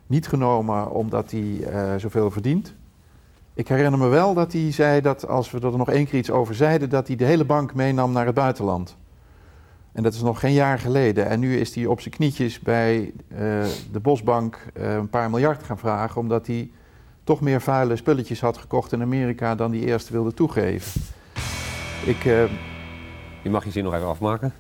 niet 0.08 0.28
genomen 0.28 0.92
omdat 0.92 1.32
hij 1.32 1.64
eh, 1.64 1.96
zoveel 1.98 2.32
verdient. 2.32 2.76
Ik 3.54 3.68
herinner 3.68 4.00
me 4.00 4.08
wel 4.08 4.34
dat 4.34 4.52
hij 4.52 4.72
zei 4.72 5.02
dat 5.02 5.28
als 5.28 5.52
we 5.52 5.60
er 5.60 5.78
nog 5.78 5.90
één 5.90 6.06
keer 6.06 6.20
iets 6.20 6.32
over 6.32 6.56
zeiden, 6.56 6.90
dat 6.90 7.08
hij 7.08 7.16
de 7.16 7.26
hele 7.26 7.46
bank 7.46 7.74
meenam 7.74 8.12
naar 8.12 8.26
het 8.26 8.36
buitenland. 8.36 8.98
En 9.92 10.04
dat 10.04 10.14
is 10.14 10.22
nog 10.22 10.40
geen 10.40 10.54
jaar 10.54 10.80
geleden. 10.80 11.28
En 11.30 11.40
nu 11.40 11.58
is 11.58 11.76
hij 11.76 11.86
op 11.86 12.02
zijn 12.02 12.14
knietjes 12.14 12.60
bij 12.60 13.14
eh, 13.28 13.38
de 13.92 14.00
Bosbank 14.02 14.66
eh, 14.74 14.94
een 14.94 15.10
paar 15.10 15.30
miljard 15.30 15.64
gaan 15.64 15.78
vragen, 15.78 16.22
omdat 16.22 16.48
hij 16.48 16.72
toch 17.24 17.42
meer 17.42 17.62
vuile 17.62 17.96
spulletjes 17.96 18.42
had 18.42 18.58
gekocht 18.58 18.92
in 18.92 19.02
Amerika 19.02 19.56
dan 19.56 19.72
hij 19.72 19.80
eerst 19.80 20.10
wilde 20.10 20.34
toegeven. 20.34 21.02
Ik, 22.06 22.24
Je 23.44 23.50
mag 23.50 23.64
je 23.64 23.72
zin 23.72 23.84
nog 23.84 23.94
even 23.94 24.08
afmaken. 24.08 24.54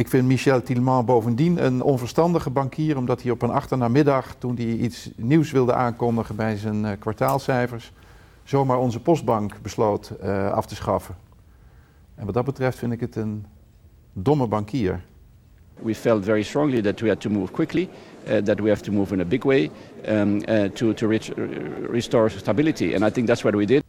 Ik 0.00 0.08
vind 0.08 0.26
Michel 0.26 0.62
Tilman 0.62 1.04
bovendien 1.04 1.64
een 1.64 1.82
onverstandige 1.82 2.50
bankier, 2.50 2.96
omdat 2.96 3.22
hij 3.22 3.30
op 3.30 3.42
een 3.42 3.50
achternamiddag, 3.50 4.34
toen 4.38 4.56
hij 4.56 4.64
iets 4.64 5.10
nieuws 5.16 5.50
wilde 5.50 5.72
aankondigen 5.74 6.36
bij 6.36 6.56
zijn 6.56 6.84
eh, 6.84 6.92
kwartaalcijfers, 6.98 7.92
zomaar 8.44 8.78
onze 8.78 9.00
postbank 9.00 9.62
besloot 9.62 10.10
eh, 10.20 10.52
af 10.52 10.66
te 10.66 10.74
schaffen. 10.74 11.14
En 12.14 12.24
wat 12.24 12.34
dat 12.34 12.44
betreft 12.44 12.78
vind 12.78 12.92
ik 12.92 13.00
het 13.00 13.16
een 13.16 13.46
domme 14.12 14.46
bankier. 14.46 15.02
We 15.82 15.94
felt 15.94 16.24
very 16.24 16.42
strongly 16.42 16.82
that 16.82 17.00
we 17.00 17.08
had 17.08 17.20
to 17.20 17.30
move 17.30 17.52
quickly, 17.52 17.88
uh, 18.28 18.36
that 18.36 18.60
we 18.60 18.68
have 18.68 18.82
to 18.82 18.92
move 18.92 19.14
in 19.14 19.20
a 19.20 19.24
big 19.24 19.42
way 19.42 19.70
um, 20.08 20.36
uh, 20.48 20.64
to, 20.64 20.94
to 20.94 21.08
reach, 21.08 21.30
restore 21.90 22.28
stability. 22.28 22.94
And 22.94 23.04
I 23.04 23.10
think 23.10 23.26
that's 23.26 23.42
what 23.42 23.54
we 23.54 23.64
did. 23.64 23.82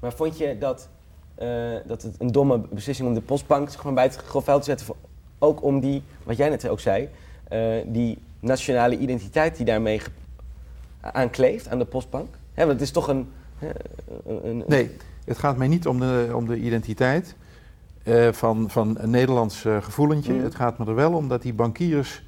Maar 0.00 0.12
vond 0.12 0.38
je 0.38 0.56
dat, 0.58 0.88
eh, 1.34 1.48
dat 1.86 2.02
het 2.02 2.14
een 2.18 2.32
domme 2.32 2.58
beslissing 2.70 3.08
om 3.08 3.14
de 3.14 3.20
postbank 3.20 3.70
zeg 3.70 3.84
maar, 3.84 3.92
bij 3.92 4.04
het 4.04 4.16
grof 4.16 4.44
vuil 4.44 4.58
te 4.58 4.64
zetten, 4.64 4.86
voor- 4.86 5.10
ook 5.42 5.62
om 5.62 5.80
die, 5.80 6.02
wat 6.22 6.36
jij 6.36 6.48
net 6.48 6.68
ook 6.68 6.80
zei, 6.80 7.08
eh, 7.48 7.74
die 7.86 8.18
nationale 8.40 8.98
identiteit 8.98 9.56
die 9.56 9.66
daarmee 9.66 10.00
aankleeft 11.00 11.68
aan 11.68 11.78
de 11.78 11.84
postbank? 11.84 12.34
Hè, 12.54 12.66
want 12.66 12.72
het 12.72 12.88
is 12.88 12.90
toch 12.90 13.08
een... 13.08 13.28
een, 14.26 14.48
een- 14.48 14.64
Nee, 14.66 14.90
het 15.24 15.38
gaat 15.38 15.56
mij 15.56 15.68
niet 15.68 15.86
om 15.86 16.00
de, 16.00 16.30
om 16.34 16.46
de 16.46 16.56
identiteit 16.56 17.34
eh, 18.02 18.28
van, 18.32 18.70
van 18.70 18.96
een 19.00 19.10
Nederlands 19.10 19.64
eh, 19.64 19.82
gevoelentje. 19.82 20.32
Mm. 20.32 20.42
Het 20.42 20.54
gaat 20.54 20.78
me 20.78 20.86
er 20.86 20.94
wel 20.94 21.12
om 21.12 21.28
dat 21.28 21.42
die 21.42 21.52
bankiers, 21.54 22.22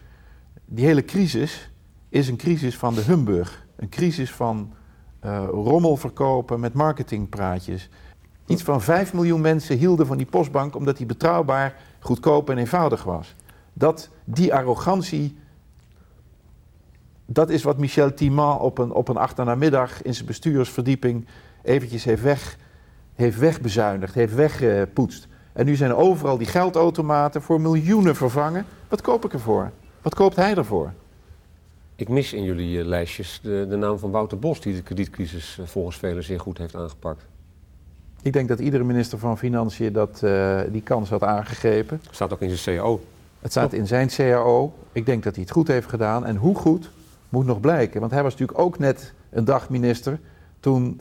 die 0.64 0.84
hele 0.84 1.04
crisis 1.04 1.70
is 2.08 2.28
een 2.28 2.36
crisis 2.36 2.76
van 2.76 2.94
de 2.94 3.00
humbug. 3.02 3.66
Een 3.76 3.88
crisis 3.88 4.30
van 4.30 4.72
eh, 5.20 5.44
rommel 5.50 5.96
verkopen 5.96 6.60
met 6.60 6.72
marketingpraatjes. 6.72 7.88
Iets 8.46 8.62
van 8.62 8.82
5 8.82 9.12
miljoen 9.14 9.40
mensen 9.40 9.76
hielden 9.76 10.06
van 10.06 10.16
die 10.16 10.26
postbank 10.26 10.76
omdat 10.76 10.96
die 10.96 11.06
betrouwbaar, 11.06 11.76
goedkoop 12.00 12.50
en 12.50 12.58
eenvoudig 12.58 13.04
was. 13.04 13.34
Dat, 13.72 14.08
die 14.24 14.54
arrogantie, 14.54 15.36
dat 17.26 17.50
is 17.50 17.62
wat 17.62 17.78
Michel 17.78 18.14
Timan 18.14 18.58
op 18.58 18.78
een, 18.78 18.92
op 18.92 19.08
een 19.08 19.16
achternamiddag 19.16 20.02
in 20.02 20.14
zijn 20.14 20.26
bestuursverdieping 20.26 21.26
eventjes 21.62 22.04
heeft, 22.04 22.22
weg, 22.22 22.58
heeft 23.14 23.38
wegbezuinigd, 23.38 24.14
heeft 24.14 24.34
weggepoetst. 24.34 25.28
En 25.52 25.66
nu 25.66 25.76
zijn 25.76 25.94
overal 25.94 26.38
die 26.38 26.46
geldautomaten 26.46 27.42
voor 27.42 27.60
miljoenen 27.60 28.16
vervangen. 28.16 28.66
Wat 28.88 29.00
koop 29.00 29.24
ik 29.24 29.32
ervoor? 29.32 29.70
Wat 30.02 30.14
koopt 30.14 30.36
hij 30.36 30.54
ervoor? 30.54 30.92
Ik 31.96 32.08
mis 32.08 32.32
in 32.32 32.42
jullie 32.42 32.78
eh, 32.78 32.86
lijstjes 32.86 33.40
de, 33.42 33.66
de 33.68 33.76
naam 33.76 33.98
van 33.98 34.10
Wouter 34.10 34.38
Bos, 34.38 34.60
die 34.60 34.74
de 34.74 34.82
kredietcrisis 34.82 35.58
eh, 35.58 35.66
volgens 35.66 35.96
velen 35.96 36.24
zeer 36.24 36.40
goed 36.40 36.58
heeft 36.58 36.76
aangepakt. 36.76 37.26
Ik 38.24 38.32
denk 38.32 38.48
dat 38.48 38.58
iedere 38.58 38.84
minister 38.84 39.18
van 39.18 39.38
Financiën 39.38 39.92
dat, 39.92 40.22
eh, 40.22 40.60
die 40.68 40.82
kans 40.82 41.10
had 41.10 41.22
aangegrepen. 41.22 42.00
Staat 42.10 42.32
ook 42.32 42.40
in 42.40 42.56
zijn 42.56 42.76
CAO. 42.76 43.00
Het 43.40 43.50
staat 43.50 43.72
in 43.72 43.86
zijn 43.86 44.08
CAO. 44.08 44.72
Ik 44.92 45.06
denk 45.06 45.22
dat 45.22 45.34
hij 45.34 45.42
het 45.42 45.52
goed 45.52 45.68
heeft 45.68 45.88
gedaan. 45.88 46.26
En 46.26 46.36
hoe 46.36 46.54
goed 46.54 46.90
moet 47.28 47.46
nog 47.46 47.60
blijken. 47.60 48.00
Want 48.00 48.12
hij 48.12 48.22
was 48.22 48.32
natuurlijk 48.32 48.58
ook 48.58 48.78
net 48.78 49.12
een 49.30 49.44
dag 49.44 49.68
minister 49.68 50.18
toen 50.60 51.00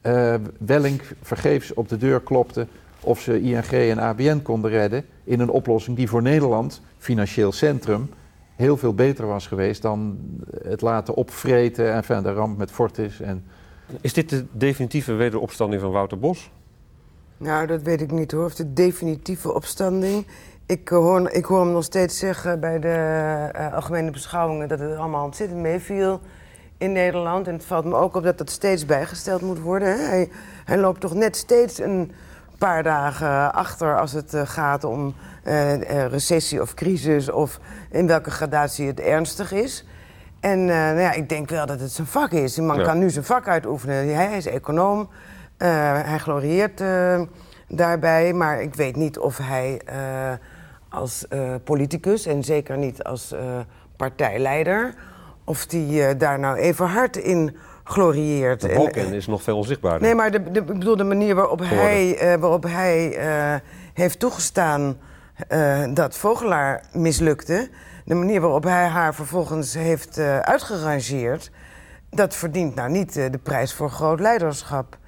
eh 0.00 0.34
Wellink 0.58 1.02
vergeefs 1.22 1.74
op 1.74 1.88
de 1.88 1.96
deur 1.96 2.20
klopte 2.20 2.66
of 3.00 3.20
ze 3.20 3.40
ING 3.40 3.70
en 3.70 3.98
ABN 3.98 4.42
konden 4.42 4.70
redden 4.70 5.04
in 5.24 5.40
een 5.40 5.50
oplossing 5.50 5.96
die 5.96 6.08
voor 6.08 6.22
Nederland, 6.22 6.80
financieel 6.98 7.52
centrum, 7.52 8.10
heel 8.56 8.76
veel 8.76 8.94
beter 8.94 9.26
was 9.26 9.46
geweest 9.46 9.82
dan 9.82 10.18
het 10.62 10.80
laten 10.80 11.14
opvreten 11.14 11.86
en 11.86 11.94
enfin, 11.94 12.22
de 12.22 12.32
ramp 12.32 12.58
met 12.58 12.70
Fortis. 12.70 13.20
En 13.20 13.44
Is 14.00 14.12
dit 14.12 14.28
de 14.28 14.46
definitieve 14.52 15.12
wederopstanding 15.12 15.80
van 15.82 15.90
Wouter 15.90 16.18
Bos? 16.18 16.50
Nou, 17.36 17.66
dat 17.66 17.82
weet 17.82 18.00
ik 18.00 18.10
niet 18.10 18.32
hoor. 18.32 18.44
Of 18.44 18.54
de 18.54 18.72
definitieve 18.72 19.54
opstanding. 19.54 20.26
Ik, 20.66 20.90
eh, 20.90 20.98
hoor, 20.98 21.30
ik 21.30 21.44
hoor 21.44 21.60
hem 21.60 21.72
nog 21.72 21.84
steeds 21.84 22.18
zeggen 22.18 22.60
bij 22.60 22.78
de 22.78 22.88
eh, 23.52 23.74
algemene 23.74 24.10
beschouwingen 24.10 24.68
dat 24.68 24.78
het 24.78 24.96
allemaal 24.96 25.24
ontzettend 25.24 25.60
meeviel 25.60 26.20
in 26.78 26.92
Nederland. 26.92 27.46
En 27.46 27.52
het 27.52 27.64
valt 27.64 27.84
me 27.84 27.94
ook 27.94 28.14
op 28.14 28.22
dat 28.22 28.38
dat 28.38 28.50
steeds 28.50 28.86
bijgesteld 28.86 29.40
moet 29.40 29.58
worden. 29.58 29.88
Hè? 29.88 30.04
Hij, 30.04 30.28
hij 30.64 30.78
loopt 30.78 31.00
toch 31.00 31.14
net 31.14 31.36
steeds 31.36 31.78
een 31.78 32.12
paar 32.58 32.82
dagen 32.82 33.52
achter 33.52 33.98
als 33.98 34.12
het 34.12 34.34
eh, 34.34 34.42
gaat 34.44 34.84
om 34.84 35.14
recessie 36.08 36.60
of 36.60 36.74
crisis 36.74 37.30
of 37.30 37.60
in 37.90 38.06
welke 38.06 38.30
gradatie 38.30 38.86
het 38.86 39.00
ernstig 39.00 39.52
is. 39.52 39.84
En 40.40 40.60
eh, 40.60 40.66
nou 40.66 41.00
ja, 41.00 41.12
ik 41.12 41.28
denk 41.28 41.48
wel 41.48 41.66
dat 41.66 41.80
het 41.80 41.90
zijn 41.92 42.06
vak 42.06 42.30
is. 42.30 42.54
Die 42.54 42.64
man 42.64 42.76
Ja. 42.78 42.82
kan 42.82 42.98
nu 42.98 43.10
zijn 43.10 43.24
vak 43.24 43.48
uitoefenen. 43.48 44.14
Hij 44.14 44.36
is 44.36 44.46
econoom. 44.46 45.08
Eh, 45.56 45.68
hij 46.02 46.18
glorieert 46.18 46.80
eh, 46.80 47.20
daarbij. 47.68 48.32
Maar 48.32 48.62
ik 48.62 48.74
weet 48.74 48.96
niet 48.96 49.18
of 49.18 49.38
hij 49.42 49.80
als 50.88 51.26
politicus 51.64 52.26
en 52.26 52.44
zeker 52.44 52.76
niet 52.78 53.04
als 53.04 53.34
partijleider... 53.96 54.94
of 55.44 55.66
die 55.66 56.16
daar 56.16 56.38
nou 56.38 56.56
even 56.56 56.86
hard 56.86 57.16
in 57.16 57.56
glorieert. 57.84 58.60
De 58.60 58.68
En, 58.68 58.76
Balken 58.76 59.12
is 59.12 59.26
nog 59.26 59.42
veel 59.42 59.56
onzichtbaarder. 59.56 60.02
Nee, 60.02 60.14
maar 60.14 60.30
de, 60.30 60.50
de, 60.50 60.60
ik 60.60 60.66
bedoel 60.66 60.96
de 60.96 61.04
manier 61.04 61.34
waarop 61.34 61.60
hij, 61.64 62.36
waarop 62.38 62.62
hij 62.62 63.18
heeft 63.94 64.18
toegestaan 64.18 64.96
dat 65.94 66.16
Vogelaar 66.16 66.84
mislukte... 66.92 67.68
de 68.04 68.14
manier 68.14 68.40
waarop 68.40 68.62
hij 68.64 68.86
haar 68.86 69.14
vervolgens 69.14 69.74
heeft 69.74 70.18
eh, 70.18 70.38
uitgerangeerd... 70.38 71.50
dat 72.10 72.34
verdient 72.34 72.74
nou 72.74 72.90
niet 72.90 73.16
eh, 73.16 73.30
de 73.30 73.38
prijs 73.38 73.74
voor 73.74 73.90
groot 73.90 74.20
leiderschap. 74.20 74.98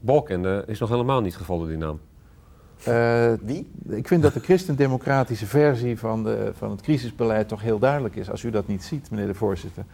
Balken 0.00 0.66
is 0.66 0.78
nog 0.78 0.88
helemaal 0.88 1.20
niet 1.20 1.36
gevallen, 1.36 1.68
die 1.68 1.76
naam. 1.76 2.00
Eh, 2.84 3.32
Wie? 3.42 3.70
ik 3.88 4.08
vind 4.08 4.22
dat 4.22 4.34
de 4.34 4.40
christendemocratische 4.40 5.46
versie 5.46 5.98
van, 5.98 6.24
de, 6.24 6.52
van 6.56 6.70
het 6.70 6.80
crisisbeleid 6.80 7.48
toch 7.48 7.62
heel 7.62 7.78
duidelijk 7.78 8.16
is. 8.16 8.30
Als 8.30 8.42
u 8.42 8.50
dat 8.50 8.66
niet 8.66 8.84
ziet, 8.84 9.10
meneer 9.10 9.26
de 9.26 9.34
voorzitter. 9.34 9.84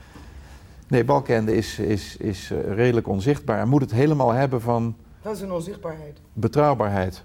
Nee, 0.86 1.04
Balkende 1.04 1.54
is, 1.56 1.78
is, 1.78 2.16
is 2.16 2.50
eh, 2.50 2.74
redelijk 2.74 3.08
onzichtbaar. 3.08 3.56
Hij 3.56 3.66
moet 3.66 3.80
het 3.80 3.92
helemaal 3.92 4.30
hebben 4.32 4.60
van 4.60 4.96
Dat 5.22 5.34
is 5.36 5.40
een 5.40 5.52
onzichtbaarheid. 5.52 6.20
betrouwbaarheid. 6.32 7.24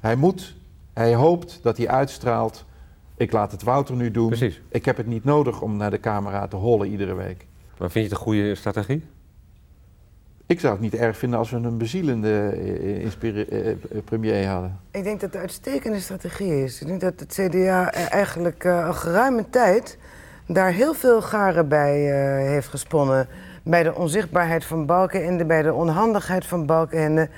Hij 0.00 0.16
moet, 0.16 0.54
hij 0.92 1.14
hoopt 1.14 1.60
dat 1.62 1.76
hij 1.76 1.88
uitstraalt. 1.88 2.64
Ik 3.16 3.32
laat 3.32 3.52
het 3.52 3.62
Wouter 3.62 3.94
nu 3.96 4.10
doen. 4.10 4.26
Precies. 4.26 4.62
Ik 4.68 4.84
heb 4.84 4.96
het 4.96 5.06
niet 5.06 5.24
nodig 5.24 5.60
om 5.60 5.76
naar 5.76 5.90
de 5.90 6.00
camera 6.00 6.46
te 6.46 6.56
hollen 6.56 6.88
iedere 6.88 7.14
week. 7.14 7.46
Maar 7.78 7.90
vind 7.90 8.04
je 8.04 8.10
het 8.10 8.10
een 8.10 8.26
goede 8.26 8.54
strategie? 8.54 9.04
Ik 10.46 10.60
zou 10.60 10.72
het 10.72 10.82
niet 10.82 10.94
erg 10.94 11.16
vinden 11.16 11.38
als 11.38 11.50
we 11.50 11.56
een 11.56 11.78
bezielende 11.78 12.28
eh, 12.28 13.06
eh, 13.06 13.70
eh, 13.70 13.76
premier 14.04 14.46
hadden. 14.46 14.80
Ik 14.90 15.04
denk 15.04 15.20
dat 15.20 15.20
het 15.20 15.34
een 15.34 15.40
uitstekende 15.40 16.00
strategie 16.00 16.64
is. 16.64 16.80
Ik 16.80 16.86
denk 16.86 17.00
dat 17.00 17.20
het 17.20 17.32
CDA 17.32 17.92
eigenlijk 17.92 18.64
eh, 18.64 18.86
al 18.86 18.92
geruime 18.92 19.50
tijd 19.50 19.98
daar 20.46 20.72
heel 20.72 20.94
veel 20.94 21.22
garen 21.22 21.68
bij 21.68 22.10
eh, 22.10 22.48
heeft 22.48 22.68
gesponnen. 22.68 23.28
Bij 23.62 23.82
de 23.82 23.94
onzichtbaarheid 23.94 24.64
van 24.64 24.86
Balkenende, 24.86 25.44
bij 25.44 25.62
de 25.62 25.72
onhandigheid 25.72 26.46
van 26.46 26.66
Balkenende... 26.66 27.28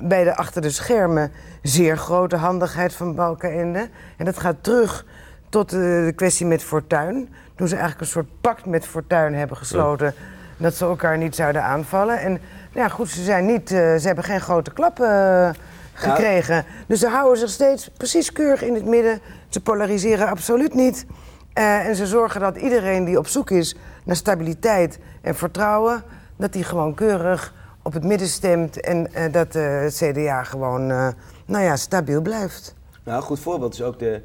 bij 0.00 0.24
de 0.24 0.36
achter 0.36 0.62
de 0.62 0.70
schermen 0.70 1.32
zeer 1.62 1.96
grote 1.96 2.36
handigheid 2.36 2.94
van 2.94 3.14
Balkenende. 3.14 3.88
En 4.16 4.24
dat 4.24 4.38
gaat 4.38 4.56
terug 4.60 5.04
tot 5.48 5.72
eh, 5.72 5.78
de 5.80 6.12
kwestie 6.14 6.46
met 6.46 6.62
Fortuyn. 6.62 7.28
Toen 7.54 7.68
ze 7.68 7.74
eigenlijk 7.74 8.04
een 8.04 8.12
soort 8.12 8.40
pact 8.40 8.66
met 8.66 8.86
Fortuyn 8.86 9.34
hebben 9.34 9.56
gesloten... 9.56 10.14
dat 10.56 10.74
ze 10.74 10.84
elkaar 10.84 11.18
niet 11.18 11.34
zouden 11.34 11.62
aanvallen. 11.62 12.20
En 12.20 12.40
ja, 12.72 12.88
goed, 12.88 13.08
ze, 13.08 13.22
zijn 13.22 13.46
niet, 13.46 13.70
eh, 13.70 13.96
ze 13.96 14.06
hebben 14.06 14.24
geen 14.24 14.40
grote 14.40 14.72
klap 14.72 15.00
eh, 15.00 15.50
gekregen. 15.92 16.64
Dus 16.86 17.00
ze 17.00 17.08
houden 17.08 17.38
zich 17.38 17.48
steeds 17.48 17.90
precies 17.96 18.32
keurig 18.32 18.62
in 18.62 18.74
het 18.74 18.84
midden. 18.84 19.20
Ze 19.48 19.60
polariseren 19.60 20.28
absoluut 20.28 20.74
niet. 20.74 21.06
En 21.52 21.96
ze 21.96 22.06
zorgen 22.06 22.40
dat 22.40 22.56
iedereen 22.56 23.04
die 23.04 23.18
op 23.18 23.26
zoek 23.26 23.50
is 23.50 23.76
naar 24.04 24.16
stabiliteit 24.16 24.98
en 25.20 25.34
vertrouwen... 25.34 26.02
dat 26.36 26.52
die 26.52 26.64
gewoon 26.64 26.94
keurig 26.94 27.54
op 27.90 27.96
het 27.96 28.04
midden 28.04 28.28
stemt... 28.28 28.80
en 28.80 29.14
eh, 29.14 29.32
dat 29.32 29.54
eh, 29.54 29.80
het 29.80 29.94
CDA 29.94 30.44
gewoon 30.44 30.90
eh, 30.90 31.08
nou 31.46 31.64
ja, 31.64 31.76
stabiel 31.76 32.22
blijft. 32.22 32.74
Nou, 33.04 33.16
een 33.16 33.22
goed 33.22 33.40
voorbeeld 33.40 33.74
is 33.74 33.82
ook 33.82 33.98
de, 33.98 34.22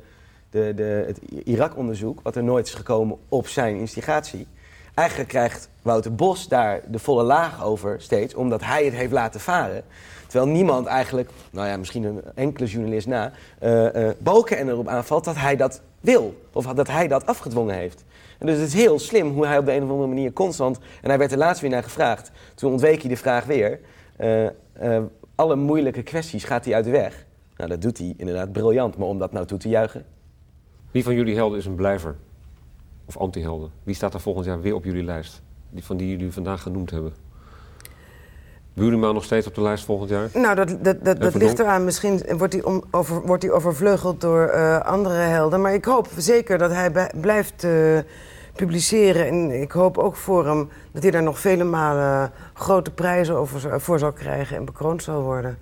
de, 0.49 0.73
de, 0.75 1.04
het 1.08 1.17
Irak-onderzoek, 1.43 2.19
wat 2.23 2.36
er 2.36 2.43
nooit 2.43 2.67
is 2.67 2.73
gekomen 2.73 3.17
op 3.30 3.47
zijn 3.47 3.75
instigatie. 3.75 4.47
Eigenlijk 4.93 5.30
krijgt 5.30 5.69
Wouter 5.82 6.15
Bos 6.15 6.47
daar 6.47 6.82
de 6.88 6.99
volle 6.99 7.23
laag 7.23 7.63
over 7.63 8.01
steeds, 8.01 8.36
omdat 8.36 8.63
hij 8.63 8.86
het 8.86 8.93
heeft 8.93 9.12
laten 9.12 9.39
varen. 9.39 9.84
Terwijl 10.36 10.56
niemand 10.56 10.86
eigenlijk, 10.88 11.30
nou 11.52 11.67
ja, 11.67 11.78
misschien 11.78 12.04
een 12.04 12.21
enkele 12.34 12.67
journalist 12.67 13.08
na, 13.08 13.32
eh 13.60 14.08
eh 14.10 14.15
Balken 14.19 14.58
en 14.58 14.69
erop 14.69 14.88
aanvalt 14.88 15.24
dat 15.24 15.36
hij 15.36 15.56
dat 15.56 15.82
wil. 16.00 16.41
Of 16.54 16.65
dat 16.65 16.88
hij 16.88 17.08
dat 17.08 17.26
afgedwongen 17.26 17.76
heeft. 17.76 18.04
En 18.39 18.45
dus 18.45 18.58
het 18.58 18.67
is 18.67 18.74
heel 18.74 19.00
slim 19.00 19.30
hoe 19.32 19.45
hij 19.45 19.58
op 19.58 19.65
de 19.65 19.74
een 19.74 19.84
of 19.84 19.89
andere 19.89 20.08
manier 20.08 20.34
constant... 20.34 20.80
En 21.02 21.10
hij 21.10 21.17
werd 21.17 21.32
er 21.32 21.38
laatst 21.38 21.62
weer 21.62 21.69
naar 21.69 21.84
gevraagd. 21.84 22.32
Toen 22.56 22.71
ontweek 22.71 23.00
hij 23.02 23.10
de 23.10 23.17
vraag 23.17 23.45
weer. 23.45 23.80
Eh, 24.17 25.04
alle 25.36 25.56
moeilijke 25.56 26.04
kwesties 26.04 26.43
gaat 26.43 26.65
hij 26.65 26.74
uit 26.74 26.86
de 26.86 26.91
weg. 26.91 27.26
Nou, 27.58 27.69
dat 27.69 27.82
doet 27.82 27.98
hij 27.98 28.13
inderdaad 28.17 28.52
briljant. 28.52 28.98
Maar 28.98 29.08
om 29.08 29.19
dat 29.19 29.32
nou 29.32 29.45
toe 29.45 29.58
te 29.58 29.69
juichen... 29.69 30.06
Wie 30.91 31.04
van 31.04 31.15
jullie 31.15 31.36
helden 31.36 31.58
is 31.58 31.65
een 31.65 31.76
blijver? 31.76 32.15
Of 33.06 33.17
anti-helden? 33.17 33.71
Wie 33.84 33.95
staat 33.95 34.13
er 34.13 34.21
volgend 34.21 34.45
jaar 34.45 34.62
weer 34.62 34.76
op 34.76 34.84
jullie 34.84 35.04
lijst? 35.04 35.41
Die 35.69 35.84
van 35.84 35.98
die 35.98 36.10
jullie 36.10 36.32
vandaag 36.32 36.62
genoemd 36.62 36.91
hebben. 36.91 37.25
Buruma 38.76 39.12
nog 39.12 39.24
steeds 39.24 39.48
op 39.48 39.56
de 39.56 39.62
lijst 39.62 39.86
volgend 39.86 40.10
jaar? 40.10 40.30
Nou, 40.34 40.56
dat, 40.56 40.68
dat, 40.82 41.06
dat, 41.06 41.22
dat 41.22 41.34
ligt 41.36 41.60
eraan. 41.60 41.84
Misschien 41.86 42.22
wordt 42.38 42.54
hij, 42.54 42.64
om, 42.64 42.84
over, 42.92 43.22
wordt 43.22 43.44
hij 43.44 43.52
overvleugeld 43.52 44.22
door 44.22 44.46
eh, 44.48 44.80
andere 44.82 45.14
helden. 45.16 45.62
Maar 45.62 45.74
ik 45.74 45.86
hoop 45.86 46.08
zeker 46.18 46.58
dat 46.58 46.72
hij 46.72 46.92
bij- 46.92 47.12
blijft 47.22 47.64
eh, 47.64 47.72
publiceren. 48.56 49.28
En 49.28 49.62
ik 49.62 49.72
hoop 49.72 49.98
ook 49.98 50.16
voor 50.16 50.46
hem 50.48 50.70
dat 50.92 51.02
hij 51.04 51.12
daar 51.12 51.24
nog 51.24 51.40
vele 51.40 51.64
malen 51.64 52.32
grote 52.54 52.92
prijzen 52.92 53.36
over, 53.36 53.60
zal- 53.60 53.80
voor 53.80 54.00
zal 54.00 54.12
krijgen 54.14 54.58
en 54.58 54.66
bekroond 54.66 55.04
zal 55.04 55.22
worden. 55.22 55.58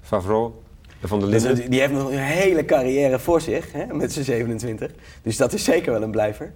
Favreau 0.00 0.52
en 1.00 1.08
Van 1.08 1.20
der 1.20 1.30
Dus 1.30 1.42
Linden? 1.42 1.70
die 1.70 1.80
heeft 1.80 1.92
nog 1.92 2.10
een 2.10 2.18
hele 2.18 2.64
carrière 2.64 3.18
voor 3.18 3.40
zich, 3.40 3.72
hè, 3.72 3.86
met 3.94 4.12
zijn 4.12 4.24
27. 4.24 4.90
Dus 5.22 5.36
dat 5.36 5.52
is 5.52 5.64
zeker 5.64 5.92
wel 5.92 6.02
een 6.02 6.10
blijver. 6.10 6.52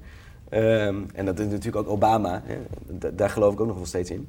Ehm, 0.53 0.97
en 1.15 1.25
dat 1.25 1.38
is 1.38 1.47
natuurlijk 1.47 1.77
ook 1.77 1.88
Obama. 1.88 2.43
Hè. 2.45 2.55
Da- 2.99 3.11
daar 3.11 3.31
geloof 3.31 3.53
ik 3.53 3.61
ook 3.61 3.67
nog 3.67 3.77
wel 3.77 3.87
steeds 3.87 4.11
in. 4.11 4.29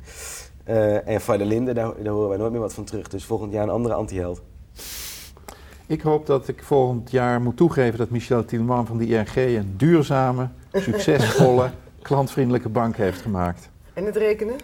Eh, 0.63 1.07
en 1.07 1.21
Van 1.21 1.37
der 1.37 1.47
Linden, 1.47 1.75
daar, 1.75 1.91
daar 2.03 2.13
horen 2.13 2.29
wij 2.29 2.37
nooit 2.37 2.51
meer 2.51 2.61
wat 2.61 2.73
van 2.73 2.83
terug. 2.83 3.07
Dus 3.07 3.25
volgend 3.25 3.51
jaar 3.53 3.63
een 3.63 3.69
andere 3.69 3.93
antiheld. 3.93 4.41
Ik 5.87 6.01
hoop 6.01 6.25
dat 6.25 6.47
ik 6.47 6.63
volgend 6.63 7.11
jaar 7.11 7.41
moet 7.41 7.57
toegeven 7.57 7.97
dat 7.97 8.09
Michel 8.09 8.45
Tilman 8.45 8.85
van 8.85 8.97
de 8.97 9.05
ING 9.07 9.35
een 9.35 9.73
duurzame, 9.77 10.47
succesvolle, 10.73 11.69
klantvriendelijke 12.01 12.69
bank 12.69 12.95
heeft 12.95 13.21
gemaakt. 13.21 13.69
En 13.93 14.05
het 14.05 14.15
rekenen? 14.15 14.55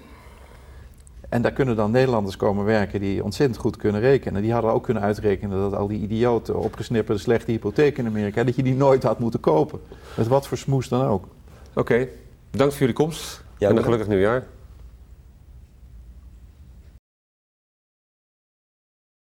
En 1.30 1.42
daar 1.42 1.52
kunnen 1.52 1.76
dan 1.76 1.92
Nederlanders 1.92 2.36
komen 2.38 2.66
werken 2.66 3.00
die 3.00 3.24
ontzettend 3.24 3.60
goed 3.60 3.78
kunnen 3.78 4.02
rekenen. 4.02 4.42
Die 4.42 4.54
hadden 4.54 4.72
ook 4.72 4.84
kunnen 4.84 5.04
uitrekenen 5.04 5.60
dat 5.60 5.76
al 5.76 5.88
die 5.88 6.00
idioten 6.02 6.60
opgesnipperde 6.60 7.22
slechte 7.22 7.52
hypotheken 7.52 8.04
in 8.06 8.10
Amerika, 8.10 8.44
dat 8.44 8.56
je 8.56 8.64
die 8.64 8.76
nooit 8.76 9.04
had 9.04 9.20
moeten 9.20 9.40
kopen. 9.40 9.80
Met 10.18 10.28
wat 10.28 10.48
voor 10.48 10.58
smoes 10.58 10.88
dan 10.88 11.06
ook. 11.08 11.28
Oké, 11.80 12.08
bedankt 12.52 12.74
voor 12.74 12.82
jullie 12.82 12.96
komst. 12.96 13.22
Ja, 13.22 13.36
en 13.36 13.44
een 13.58 13.60
bedankt. 13.60 13.84
gelukkig 13.84 14.08
nieuwjaar. 14.08 14.44